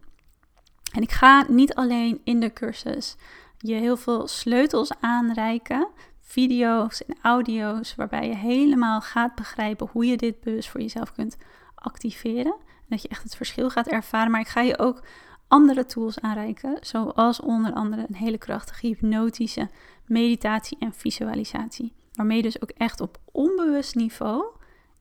En 0.91 1.01
ik 1.01 1.11
ga 1.11 1.45
niet 1.47 1.73
alleen 1.73 2.21
in 2.23 2.39
de 2.39 2.53
cursus 2.53 3.15
je 3.57 3.73
heel 3.73 3.97
veel 3.97 4.27
sleutels 4.27 4.91
aanreiken, 4.99 5.87
video's 6.21 7.05
en 7.05 7.15
audio's, 7.21 7.95
waarbij 7.95 8.27
je 8.27 8.35
helemaal 8.35 9.01
gaat 9.01 9.35
begrijpen 9.35 9.89
hoe 9.91 10.05
je 10.05 10.17
dit 10.17 10.39
bewust 10.39 10.69
voor 10.69 10.81
jezelf 10.81 11.11
kunt 11.11 11.37
activeren. 11.75 12.53
En 12.53 12.87
dat 12.87 13.01
je 13.01 13.07
echt 13.07 13.23
het 13.23 13.35
verschil 13.35 13.69
gaat 13.69 13.87
ervaren. 13.87 14.31
Maar 14.31 14.41
ik 14.41 14.47
ga 14.47 14.61
je 14.61 14.79
ook 14.79 15.03
andere 15.47 15.85
tools 15.85 16.21
aanreiken, 16.21 16.77
zoals 16.81 17.39
onder 17.39 17.73
andere 17.73 18.05
een 18.07 18.15
hele 18.15 18.37
krachtige 18.37 18.87
hypnotische 18.87 19.69
meditatie 20.05 20.77
en 20.79 20.93
visualisatie. 20.93 21.93
Waarmee 22.13 22.37
je 22.37 22.43
dus 22.43 22.61
ook 22.61 22.69
echt 22.69 23.01
op 23.01 23.17
onbewust 23.31 23.95
niveau 23.95 24.45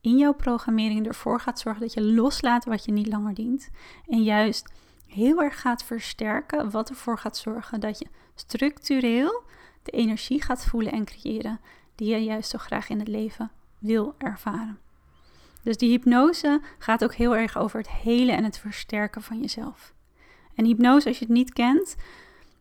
in 0.01 0.17
jouw 0.17 0.33
programmering 0.33 1.07
ervoor 1.07 1.39
gaat 1.39 1.59
zorgen 1.59 1.81
dat 1.81 1.93
je 1.93 2.03
loslaat 2.03 2.65
wat 2.65 2.85
je 2.85 2.91
niet 2.91 3.07
langer 3.07 3.33
dient. 3.33 3.69
En 4.07 4.23
juist 4.23 4.73
heel 5.13 5.41
erg 5.41 5.61
gaat 5.61 5.83
versterken, 5.83 6.71
wat 6.71 6.89
ervoor 6.89 7.17
gaat 7.17 7.37
zorgen 7.37 7.79
dat 7.79 7.99
je 7.99 8.07
structureel 8.35 9.43
de 9.83 9.91
energie 9.91 10.41
gaat 10.41 10.65
voelen 10.65 10.91
en 10.91 11.05
creëren 11.05 11.59
die 11.95 12.09
je 12.09 12.23
juist 12.23 12.49
zo 12.49 12.57
graag 12.57 12.89
in 12.89 12.99
het 12.99 13.07
leven 13.07 13.51
wil 13.79 14.15
ervaren. 14.17 14.79
Dus 15.63 15.77
die 15.77 15.89
hypnose 15.89 16.61
gaat 16.77 17.03
ook 17.03 17.13
heel 17.13 17.35
erg 17.35 17.57
over 17.57 17.79
het 17.79 17.89
helen 17.89 18.35
en 18.35 18.43
het 18.43 18.57
versterken 18.57 19.21
van 19.21 19.39
jezelf. 19.39 19.93
En 20.55 20.65
hypnose, 20.65 21.07
als 21.07 21.19
je 21.19 21.25
het 21.25 21.33
niet 21.33 21.53
kent, 21.53 21.95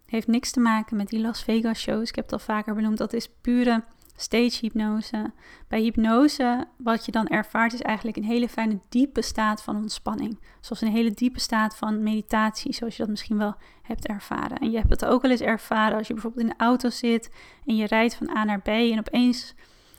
heeft 0.06 0.26
niks 0.26 0.50
te 0.50 0.60
maken 0.60 0.96
met 0.96 1.08
die 1.08 1.20
Las 1.20 1.42
Vegas 1.42 1.80
shows. 1.80 2.08
Ik 2.08 2.14
heb 2.14 2.24
het 2.24 2.32
al 2.32 2.38
vaker 2.38 2.74
benoemd. 2.74 2.98
Dat 2.98 3.12
is 3.12 3.28
pure 3.40 3.84
stage 4.20 4.58
hypnose. 4.60 5.32
Bij 5.68 5.80
hypnose, 5.80 6.66
wat 6.76 7.04
je 7.04 7.12
dan 7.12 7.26
ervaart, 7.26 7.72
is 7.72 7.82
eigenlijk 7.82 8.16
een 8.16 8.24
hele 8.24 8.48
fijne 8.48 8.78
diepe 8.88 9.22
staat 9.22 9.62
van 9.62 9.76
ontspanning. 9.76 10.38
Zoals 10.60 10.80
een 10.80 10.92
hele 10.92 11.10
diepe 11.10 11.40
staat 11.40 11.76
van 11.76 12.02
meditatie, 12.02 12.74
zoals 12.74 12.96
je 12.96 13.02
dat 13.02 13.10
misschien 13.10 13.38
wel 13.38 13.54
hebt 13.82 14.06
ervaren. 14.06 14.58
En 14.58 14.70
je 14.70 14.76
hebt 14.76 14.90
het 14.90 15.04
ook 15.04 15.22
wel 15.22 15.30
eens 15.30 15.40
ervaren 15.40 15.98
als 15.98 16.06
je 16.06 16.12
bijvoorbeeld 16.12 16.42
in 16.42 16.54
de 16.58 16.64
auto 16.64 16.90
zit 16.90 17.30
en 17.66 17.76
je 17.76 17.86
rijdt 17.86 18.14
van 18.14 18.36
A 18.36 18.44
naar 18.44 18.60
B 18.60 18.68
en 18.68 18.98
opeens 18.98 19.54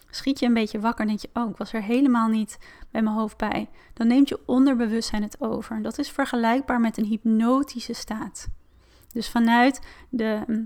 schiet 0.09 0.39
je 0.39 0.45
een 0.45 0.53
beetje 0.53 0.79
wakker 0.79 1.01
en 1.01 1.07
denk 1.07 1.19
je, 1.19 1.29
oh, 1.33 1.49
ik 1.49 1.57
was 1.57 1.73
er 1.73 1.83
helemaal 1.83 2.27
niet 2.27 2.57
bij 2.91 3.01
mijn 3.01 3.15
hoofd 3.15 3.37
bij. 3.37 3.69
Dan 3.93 4.07
neemt 4.07 4.29
je 4.29 4.39
onderbewustzijn 4.45 5.23
het 5.23 5.41
over. 5.41 5.75
En 5.75 5.81
dat 5.81 5.97
is 5.97 6.09
vergelijkbaar 6.09 6.79
met 6.79 6.97
een 6.97 7.05
hypnotische 7.05 7.93
staat. 7.93 8.47
Dus 9.13 9.29
vanuit 9.29 9.81
de 10.09 10.41
hm, 10.45 10.65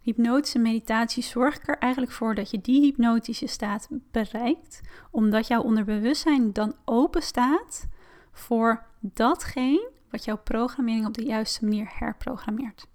hypnotische 0.00 0.58
meditatie 0.58 1.22
zorg 1.22 1.56
ik 1.56 1.68
er 1.68 1.78
eigenlijk 1.78 2.12
voor 2.12 2.34
dat 2.34 2.50
je 2.50 2.60
die 2.60 2.80
hypnotische 2.80 3.46
staat 3.46 3.88
bereikt, 4.10 4.80
omdat 5.10 5.46
jouw 5.46 5.62
onderbewustzijn 5.62 6.52
dan 6.52 6.74
open 6.84 7.22
staat 7.22 7.88
voor 8.32 8.84
datgene 9.00 9.90
wat 10.10 10.24
jouw 10.24 10.38
programmering 10.38 11.06
op 11.06 11.14
de 11.14 11.24
juiste 11.24 11.64
manier 11.64 11.92
herprogrammeert. 11.94 12.86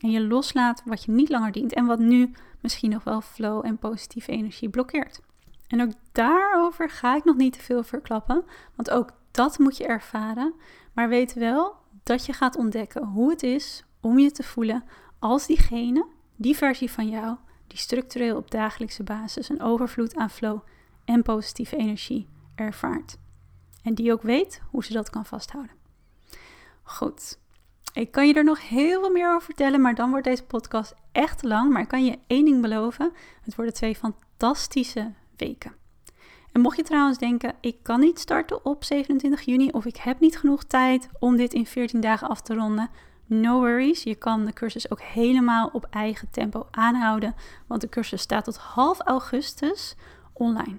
En 0.00 0.10
je 0.10 0.26
loslaat 0.26 0.82
wat 0.84 1.04
je 1.04 1.12
niet 1.12 1.28
langer 1.28 1.52
dient 1.52 1.74
en 1.74 1.86
wat 1.86 1.98
nu 1.98 2.32
misschien 2.60 2.90
nog 2.90 3.04
wel 3.04 3.20
flow 3.20 3.66
en 3.66 3.78
positieve 3.78 4.32
energie 4.32 4.68
blokkeert. 4.68 5.20
En 5.66 5.82
ook 5.82 5.90
daarover 6.12 6.90
ga 6.90 7.16
ik 7.16 7.24
nog 7.24 7.36
niet 7.36 7.52
te 7.52 7.60
veel 7.60 7.82
verklappen, 7.82 8.44
want 8.74 8.90
ook 8.90 9.12
dat 9.30 9.58
moet 9.58 9.76
je 9.76 9.86
ervaren. 9.86 10.54
Maar 10.92 11.08
weet 11.08 11.32
wel 11.32 11.74
dat 12.02 12.26
je 12.26 12.32
gaat 12.32 12.56
ontdekken 12.56 13.04
hoe 13.04 13.30
het 13.30 13.42
is 13.42 13.84
om 14.00 14.18
je 14.18 14.30
te 14.30 14.42
voelen 14.42 14.84
als 15.18 15.46
diegene, 15.46 16.06
die 16.36 16.56
versie 16.56 16.90
van 16.90 17.08
jou, 17.08 17.36
die 17.66 17.78
structureel 17.78 18.36
op 18.36 18.50
dagelijkse 18.50 19.02
basis 19.02 19.48
een 19.48 19.62
overvloed 19.62 20.16
aan 20.16 20.30
flow 20.30 20.60
en 21.04 21.22
positieve 21.22 21.76
energie 21.76 22.28
ervaart. 22.54 23.18
En 23.82 23.94
die 23.94 24.12
ook 24.12 24.22
weet 24.22 24.62
hoe 24.70 24.84
ze 24.84 24.92
dat 24.92 25.10
kan 25.10 25.26
vasthouden. 25.26 25.74
Goed, 26.82 27.38
ik 27.92 28.10
kan 28.10 28.26
je 28.26 28.34
er 28.34 28.44
nog 28.44 28.68
heel 28.68 29.00
veel 29.00 29.10
meer 29.10 29.28
over 29.28 29.42
vertellen, 29.42 29.80
maar 29.80 29.94
dan 29.94 30.10
wordt 30.10 30.24
deze 30.24 30.44
podcast 30.44 30.94
echt 31.12 31.42
lang. 31.42 31.72
Maar 31.72 31.82
ik 31.82 31.88
kan 31.88 32.04
je 32.04 32.18
één 32.26 32.44
ding 32.44 32.62
beloven: 32.62 33.12
het 33.42 33.54
worden 33.54 33.74
twee 33.74 33.96
fantastische 33.96 35.12
weken. 35.36 35.74
En 36.52 36.60
mocht 36.60 36.76
je 36.76 36.82
trouwens 36.82 37.18
denken, 37.18 37.54
ik 37.60 37.82
kan 37.82 38.00
niet 38.00 38.18
starten 38.18 38.64
op 38.64 38.84
27 38.84 39.42
juni 39.42 39.70
of 39.70 39.84
ik 39.84 39.96
heb 39.96 40.20
niet 40.20 40.38
genoeg 40.38 40.64
tijd 40.64 41.08
om 41.18 41.36
dit 41.36 41.52
in 41.52 41.66
14 41.66 42.00
dagen 42.00 42.28
af 42.28 42.40
te 42.40 42.54
ronden, 42.54 42.90
no 43.26 43.58
worries. 43.58 44.02
Je 44.02 44.14
kan 44.14 44.44
de 44.44 44.52
cursus 44.52 44.90
ook 44.90 45.00
helemaal 45.00 45.70
op 45.72 45.86
eigen 45.90 46.30
tempo 46.30 46.66
aanhouden, 46.70 47.34
want 47.66 47.80
de 47.80 47.88
cursus 47.88 48.20
staat 48.20 48.44
tot 48.44 48.56
half 48.56 49.00
augustus 49.00 49.94
online. 50.32 50.76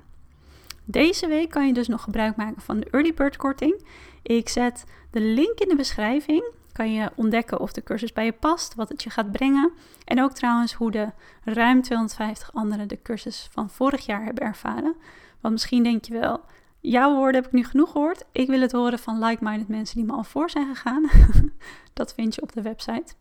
Deze 0.84 1.28
week 1.28 1.50
kan 1.50 1.68
je 1.68 1.74
dus 1.74 1.88
nog 1.88 2.04
gebruik 2.04 2.36
maken 2.36 2.62
van 2.62 2.80
de 2.80 2.88
early 2.92 3.14
bird 3.14 3.38
korting. 3.38 3.86
Ik 4.22 4.50
zet 4.50 4.86
de 5.12 5.22
link 5.22 5.60
in 5.60 5.68
de 5.68 5.76
beschrijving 5.76 6.56
kan 6.78 6.94
je 6.94 7.12
ontdekken 7.16 7.60
of 7.60 7.72
de 7.72 7.84
cursus 7.84 8.14
bij 8.14 8.26
je 8.26 8.32
past, 8.32 8.76
wat 8.76 8.90
het 8.90 9.04
je 9.04 9.10
gaat 9.10 9.32
brengen. 9.32 9.72
En 10.06 10.22
ook 10.24 10.32
trouwens 10.34 10.74
hoe 10.74 10.92
de 10.92 11.10
ruim 11.44 11.82
250 11.82 12.54
anderen 12.54 12.88
de 12.88 13.02
cursus 13.02 13.48
van 13.52 13.70
vorig 13.70 14.06
jaar 14.06 14.24
hebben 14.24 14.44
ervaren. 14.44 14.96
Want 15.42 15.54
misschien 15.54 15.84
denk 15.84 16.06
je 16.06 16.20
wel, 16.20 16.42
jouw 16.90 17.16
woorden 17.16 17.36
heb 17.42 17.46
ik 17.46 17.52
nu 17.52 17.64
genoeg 17.64 17.92
gehoord. 17.92 18.24
Ik 18.32 18.48
wil 18.48 18.62
het 18.62 18.72
horen 18.72 19.00
van 19.00 19.24
like-minded 19.24 19.68
mensen 19.68 19.96
die 19.96 20.06
me 20.06 20.12
al 20.12 20.24
voor 20.24 20.50
zijn 20.50 20.76
gegaan. 20.76 21.10
dat 21.94 22.14
vind 22.14 22.36
je 22.36 22.42
op 22.42 22.54
de 22.54 22.62
website. 22.62 23.14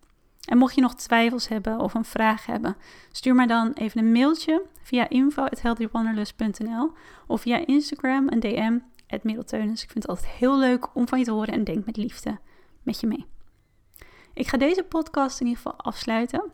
En 0.45 0.59
mocht 0.59 0.75
je 0.75 0.81
nog 0.81 0.95
twijfels 0.95 1.49
hebben 1.49 1.81
of 1.81 1.95
een 1.95 2.05
vraag 2.05 2.47
hebben, 2.47 2.77
stuur 3.13 3.35
mij 3.35 3.47
dan 3.47 3.73
even 3.73 4.01
een 4.01 4.13
mailtje 4.13 4.63
via 4.83 5.09
info.healthywanderlust.nl 5.09 6.93
of 7.27 7.41
via 7.41 7.67
Instagram 7.67 8.29
een 8.29 8.41
DM. 8.41 8.79
Ik 9.09 9.21
vind 9.23 9.95
het 9.95 10.07
altijd 10.07 10.29
heel 10.29 10.59
leuk 10.59 10.95
om 10.95 11.09
van 11.09 11.19
je 11.19 11.25
te 11.25 11.31
horen 11.31 11.55
en 11.55 11.65
denk 11.65 11.87
met 11.87 11.97
liefde 11.97 12.39
met 12.83 13.01
je 13.01 13.07
mee. 13.07 13.27
Ik 14.35 14.47
ga 14.47 14.57
deze 14.57 14.83
podcast 14.83 15.41
in 15.41 15.47
ieder 15.47 15.63
geval 15.63 15.79
afsluiten. 15.79 16.53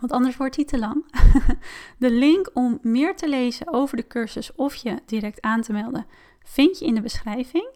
Want 0.00 0.12
anders 0.12 0.36
wordt 0.36 0.56
hij 0.56 0.64
te 0.64 0.78
lang. 0.78 1.04
De 1.98 2.10
link 2.10 2.50
om 2.54 2.78
meer 2.82 3.16
te 3.16 3.28
lezen 3.28 3.72
over 3.72 3.96
de 3.96 4.06
cursus 4.06 4.54
of 4.54 4.74
je 4.74 4.98
direct 5.06 5.40
aan 5.40 5.60
te 5.60 5.72
melden 5.72 6.06
vind 6.44 6.78
je 6.78 6.84
in 6.84 6.94
de 6.94 7.00
beschrijving 7.00 7.68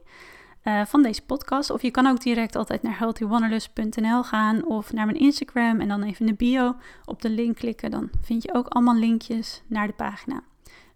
uh, 0.65 0.85
van 0.85 1.03
deze 1.03 1.25
podcast. 1.25 1.71
Of 1.71 1.83
je 1.83 1.91
kan 1.91 2.07
ook 2.07 2.21
direct 2.21 2.57
altijd 2.57 2.83
naar 2.83 2.99
healthywanderlust.nl 2.99 4.23
gaan 4.23 4.65
of 4.65 4.93
naar 4.93 5.07
mijn 5.07 5.19
Instagram 5.19 5.81
en 5.81 5.89
dan 5.89 6.03
even 6.03 6.27
in 6.27 6.33
de 6.33 6.45
bio 6.45 6.75
op 7.05 7.23
de 7.23 7.31
link 7.31 7.57
klikken. 7.57 7.91
Dan 7.91 8.11
vind 8.23 8.43
je 8.43 8.55
ook 8.55 8.67
allemaal 8.67 8.97
linkjes 8.97 9.63
naar 9.67 9.87
de 9.87 9.93
pagina. 9.93 10.43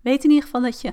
Weet 0.00 0.24
in 0.24 0.30
ieder 0.30 0.44
geval 0.44 0.60
dat 0.62 0.80
je 0.80 0.92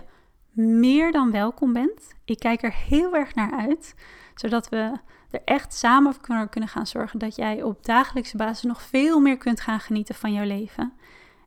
meer 0.61 1.11
dan 1.11 1.31
welkom 1.31 1.73
bent. 1.73 2.13
Ik 2.25 2.39
kijk 2.39 2.63
er 2.63 2.73
heel 2.73 3.15
erg 3.15 3.35
naar 3.35 3.51
uit, 3.51 3.95
zodat 4.39 4.69
we 4.69 4.91
er 5.29 5.41
echt 5.45 5.73
samen 5.73 6.13
voor 6.13 6.49
kunnen 6.49 6.69
gaan 6.69 6.87
zorgen 6.87 7.19
dat 7.19 7.35
jij 7.35 7.63
op 7.63 7.85
dagelijkse 7.85 8.37
basis 8.37 8.63
nog 8.63 8.81
veel 8.81 9.19
meer 9.19 9.37
kunt 9.37 9.61
gaan 9.61 9.79
genieten 9.79 10.15
van 10.15 10.33
jouw 10.33 10.45
leven. 10.45 10.93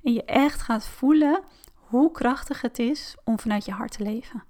En 0.02 0.12
je 0.12 0.24
echt 0.24 0.62
gaat 0.62 0.87
voelen 0.87 1.42
hoe 1.74 2.11
krachtig 2.11 2.61
het 2.61 2.78
is 2.78 3.16
om 3.24 3.38
vanuit 3.38 3.64
je 3.64 3.72
hart 3.72 3.92
te 3.92 4.02
leven. 4.02 4.44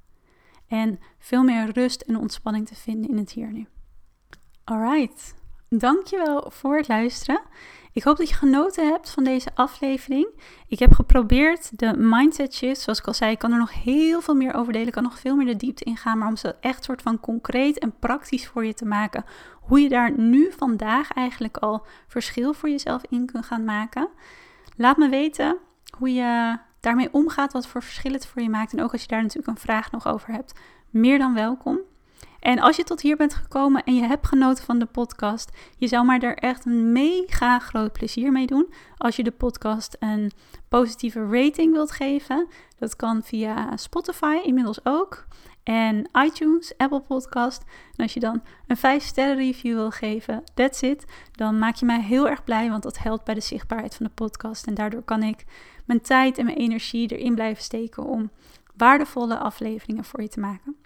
En 0.67 1.01
veel 1.19 1.43
meer 1.43 1.71
rust 1.71 2.01
en 2.01 2.17
ontspanning 2.17 2.67
te 2.67 2.75
vinden 2.75 3.11
in 3.11 3.17
het 3.17 3.33
hier 3.33 3.53
nu. 3.53 3.67
Alright, 4.65 5.35
dankjewel 5.79 6.51
voor 6.51 6.77
het 6.77 6.89
luisteren. 6.89 7.41
Ik 7.93 8.03
hoop 8.03 8.17
dat 8.17 8.29
je 8.29 8.35
genoten 8.35 8.89
hebt 8.89 9.11
van 9.11 9.25
deze 9.25 9.51
aflevering. 9.55 10.29
Ik 10.69 10.79
heb 10.79 10.93
geprobeerd 10.93 11.79
de 11.79 11.97
mindset 11.97 12.55
shifts, 12.55 12.83
zoals 12.83 12.99
ik 12.99 13.07
al 13.07 13.15
zei, 13.15 13.31
ik 13.33 13.39
kan 13.39 13.53
er 13.53 13.59
nog 13.59 13.83
heel 13.83 14.21
veel 14.21 14.35
meer 14.35 14.55
over 14.55 14.73
delen, 14.73 14.87
ik 14.87 14.93
kan 14.93 15.03
nog 15.03 15.19
veel 15.19 15.37
meer 15.37 15.47
de 15.47 15.57
diepte 15.57 15.85
ingaan, 15.85 16.19
maar 16.19 16.29
om 16.29 16.37
ze 16.37 16.55
echt 16.61 16.85
soort 16.85 17.03
van 17.03 17.21
concreet 17.21 17.79
en 17.79 17.95
praktisch 17.99 18.47
voor 18.47 18.65
je 18.65 18.75
te 18.75 18.85
maken, 18.85 19.25
hoe 19.61 19.81
je 19.81 19.89
daar 19.89 20.19
nu 20.19 20.53
vandaag 20.57 21.13
eigenlijk 21.13 21.57
al 21.57 21.87
verschil 22.07 22.55
voor 22.55 22.69
jezelf 22.69 23.03
in 23.09 23.27
kunt 23.27 23.47
gaan 23.47 23.65
maken. 23.65 24.09
Laat 24.77 24.97
me 24.97 25.09
weten 25.09 25.57
hoe 25.99 26.13
je 26.13 26.59
daarmee 26.81 27.13
omgaat, 27.13 27.53
wat 27.53 27.67
voor 27.67 27.83
verschil 27.83 28.13
het 28.13 28.27
voor 28.27 28.43
je 28.43 28.51
maakt. 28.51 28.73
En 28.73 28.83
ook 28.83 28.93
als 28.93 29.03
je 29.03 29.09
daar 29.09 29.23
natuurlijk 29.23 29.49
een 29.49 29.63
vraag 29.63 29.91
nog 29.91 30.07
over 30.07 30.33
hebt, 30.33 30.53
meer 30.91 31.19
dan 31.19 31.35
welkom. 31.35 31.79
En 32.43 32.59
als 32.59 32.77
je 32.77 32.85
tot 32.85 33.01
hier 33.01 33.17
bent 33.17 33.35
gekomen 33.35 33.85
en 33.85 33.95
je 33.95 34.03
hebt 34.03 34.27
genoten 34.27 34.65
van 34.65 34.79
de 34.79 34.87
podcast, 34.87 35.51
je 35.79 35.87
zou 35.87 36.05
maar 36.05 36.23
er 36.23 36.37
echt 36.37 36.65
een 36.65 36.93
mega 36.93 37.59
groot 37.59 37.93
plezier 37.93 38.33
mee 38.33 38.47
doen 38.47 38.73
als 38.97 39.17
je 39.17 39.23
de 39.23 39.31
podcast 39.31 39.97
een 40.01 40.33
positieve 40.69 41.27
rating 41.31 41.73
wilt 41.73 41.91
geven. 41.91 42.49
Dat 42.79 42.97
kan 42.97 43.23
via 43.23 43.77
Spotify 43.77 44.39
inmiddels 44.45 44.85
ook. 44.85 45.27
En 45.63 46.09
iTunes, 46.25 46.77
Apple 46.77 47.01
Podcast. 47.01 47.63
En 47.97 48.03
als 48.05 48.15
je 48.15 48.21
dan 48.21 48.43
een 48.67 48.77
5 48.77 49.03
sterren 49.03 49.37
review 49.37 49.75
wil 49.75 49.91
geven, 49.91 50.43
that's 50.55 50.83
it. 50.83 51.05
Dan 51.33 51.59
maak 51.59 51.75
je 51.75 51.87
mij 51.87 52.01
heel 52.01 52.29
erg 52.29 52.45
blij, 52.45 52.71
want 52.71 52.83
dat 52.83 52.99
helpt 52.99 53.25
bij 53.25 53.35
de 53.35 53.41
zichtbaarheid 53.41 53.95
van 53.95 54.07
de 54.07 54.13
podcast. 54.15 54.67
En 54.67 54.75
daardoor 54.75 55.03
kan 55.03 55.23
ik 55.23 55.45
mijn 55.85 56.01
tijd 56.01 56.39
en 56.39 56.45
mijn 56.45 56.57
energie 56.57 57.17
erin 57.17 57.35
blijven 57.35 57.63
steken 57.63 58.05
om 58.05 58.31
waardevolle 58.77 59.39
afleveringen 59.39 60.05
voor 60.05 60.23
je 60.23 60.29
te 60.29 60.41
maken. 60.41 60.82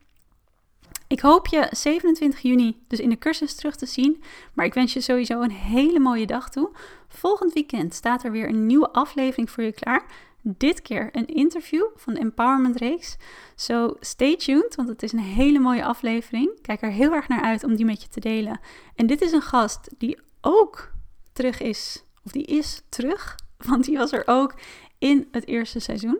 Ik 1.16 1.22
hoop 1.22 1.46
je 1.46 1.66
27 1.70 2.40
juni 2.40 2.76
dus 2.88 3.00
in 3.00 3.09
de 3.09 3.18
cursus 3.18 3.55
terug 3.55 3.76
te 3.76 3.87
zien. 3.87 4.22
Maar 4.52 4.64
ik 4.64 4.74
wens 4.74 4.92
je 4.92 5.00
sowieso 5.00 5.40
een 5.40 5.50
hele 5.50 5.98
mooie 5.98 6.26
dag 6.26 6.50
toe. 6.50 6.70
Volgend 7.09 7.52
weekend 7.52 7.94
staat 7.94 8.25
er 8.25 8.31
weer 8.31 8.48
een 8.48 8.67
nieuwe 8.67 8.92
aflevering 8.92 9.50
voor 9.50 9.64
je 9.64 9.73
klaar. 9.73 10.06
Dit 10.42 10.83
keer 10.83 11.08
een 11.12 11.27
interview 11.27 11.85
van 11.94 12.14
de 12.14 12.21
Empowerment 12.21 12.77
Reeks. 12.77 13.17
So 13.54 13.96
stay 14.00 14.37
tuned, 14.37 14.75
want 14.75 14.88
het 14.88 15.02
is 15.02 15.12
een 15.12 15.19
hele 15.19 15.58
mooie 15.58 15.85
aflevering. 15.85 16.60
Kijk 16.62 16.83
er 16.83 16.90
heel 16.90 17.12
erg 17.12 17.29
naar 17.29 17.42
uit 17.42 17.64
om 17.64 17.77
die 17.77 17.85
met 17.85 18.02
je 18.02 18.08
te 18.08 18.21
delen. 18.21 18.60
En 18.94 19.06
dit 19.06 19.21
is 19.21 19.33
een 19.33 19.42
gast 19.42 19.88
die 19.98 20.19
ook 20.40 20.92
terug 21.33 21.60
is, 21.60 22.04
of 22.25 22.33
die 22.33 22.44
is 22.44 22.83
terug, 22.88 23.35
want 23.69 23.85
die 23.85 23.96
was 23.96 24.12
er 24.12 24.23
ook 24.27 24.54
in 24.98 25.29
het 25.31 25.46
eerste 25.46 25.79
seizoen. 25.79 26.19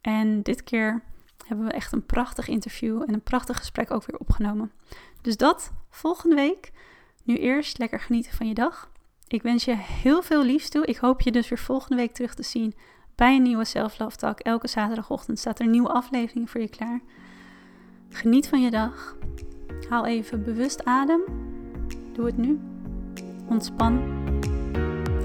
En 0.00 0.42
dit 0.42 0.64
keer 0.64 1.02
hebben 1.46 1.66
we 1.66 1.72
echt 1.72 1.92
een 1.92 2.06
prachtig 2.06 2.48
interview 2.48 3.02
en 3.02 3.14
een 3.14 3.22
prachtig 3.22 3.56
gesprek 3.56 3.90
ook 3.90 4.06
weer 4.06 4.18
opgenomen. 4.18 4.72
Dus 5.22 5.36
dat 5.36 5.72
volgende 5.90 6.34
week. 6.34 6.72
Nu 7.22 7.36
eerst 7.36 7.78
lekker 7.78 8.00
genieten 8.00 8.32
van 8.32 8.48
je 8.48 8.54
dag. 8.54 8.90
Ik 9.28 9.42
wens 9.42 9.64
je 9.64 9.76
heel 9.76 10.22
veel 10.22 10.44
liefs 10.44 10.68
toe. 10.68 10.86
Ik 10.86 10.96
hoop 10.96 11.20
je 11.20 11.32
dus 11.32 11.48
weer 11.48 11.58
volgende 11.58 11.96
week 11.96 12.14
terug 12.14 12.34
te 12.34 12.42
zien 12.42 12.74
bij 13.14 13.36
een 13.36 13.42
nieuwe 13.42 13.64
Self 13.64 13.98
Love 13.98 14.16
Talk. 14.16 14.40
Elke 14.40 14.68
zaterdagochtend 14.68 15.38
staat 15.38 15.58
er 15.58 15.64
een 15.64 15.70
nieuwe 15.70 15.88
aflevering 15.88 16.50
voor 16.50 16.60
je 16.60 16.68
klaar. 16.68 17.00
Geniet 18.10 18.48
van 18.48 18.62
je 18.62 18.70
dag. 18.70 19.16
Haal 19.88 20.06
even 20.06 20.44
bewust 20.44 20.84
adem. 20.84 21.20
Doe 22.12 22.26
het 22.26 22.36
nu. 22.36 22.60
Ontspan. 23.48 24.00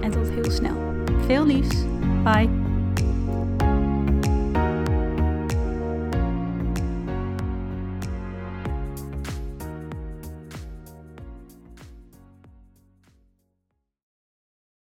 En 0.01 0.11
tot 0.11 0.29
heel 0.29 0.51
snel. 0.51 0.93
Veel 1.25 1.45
liefs. 1.45 1.83
Bye. 2.23 2.60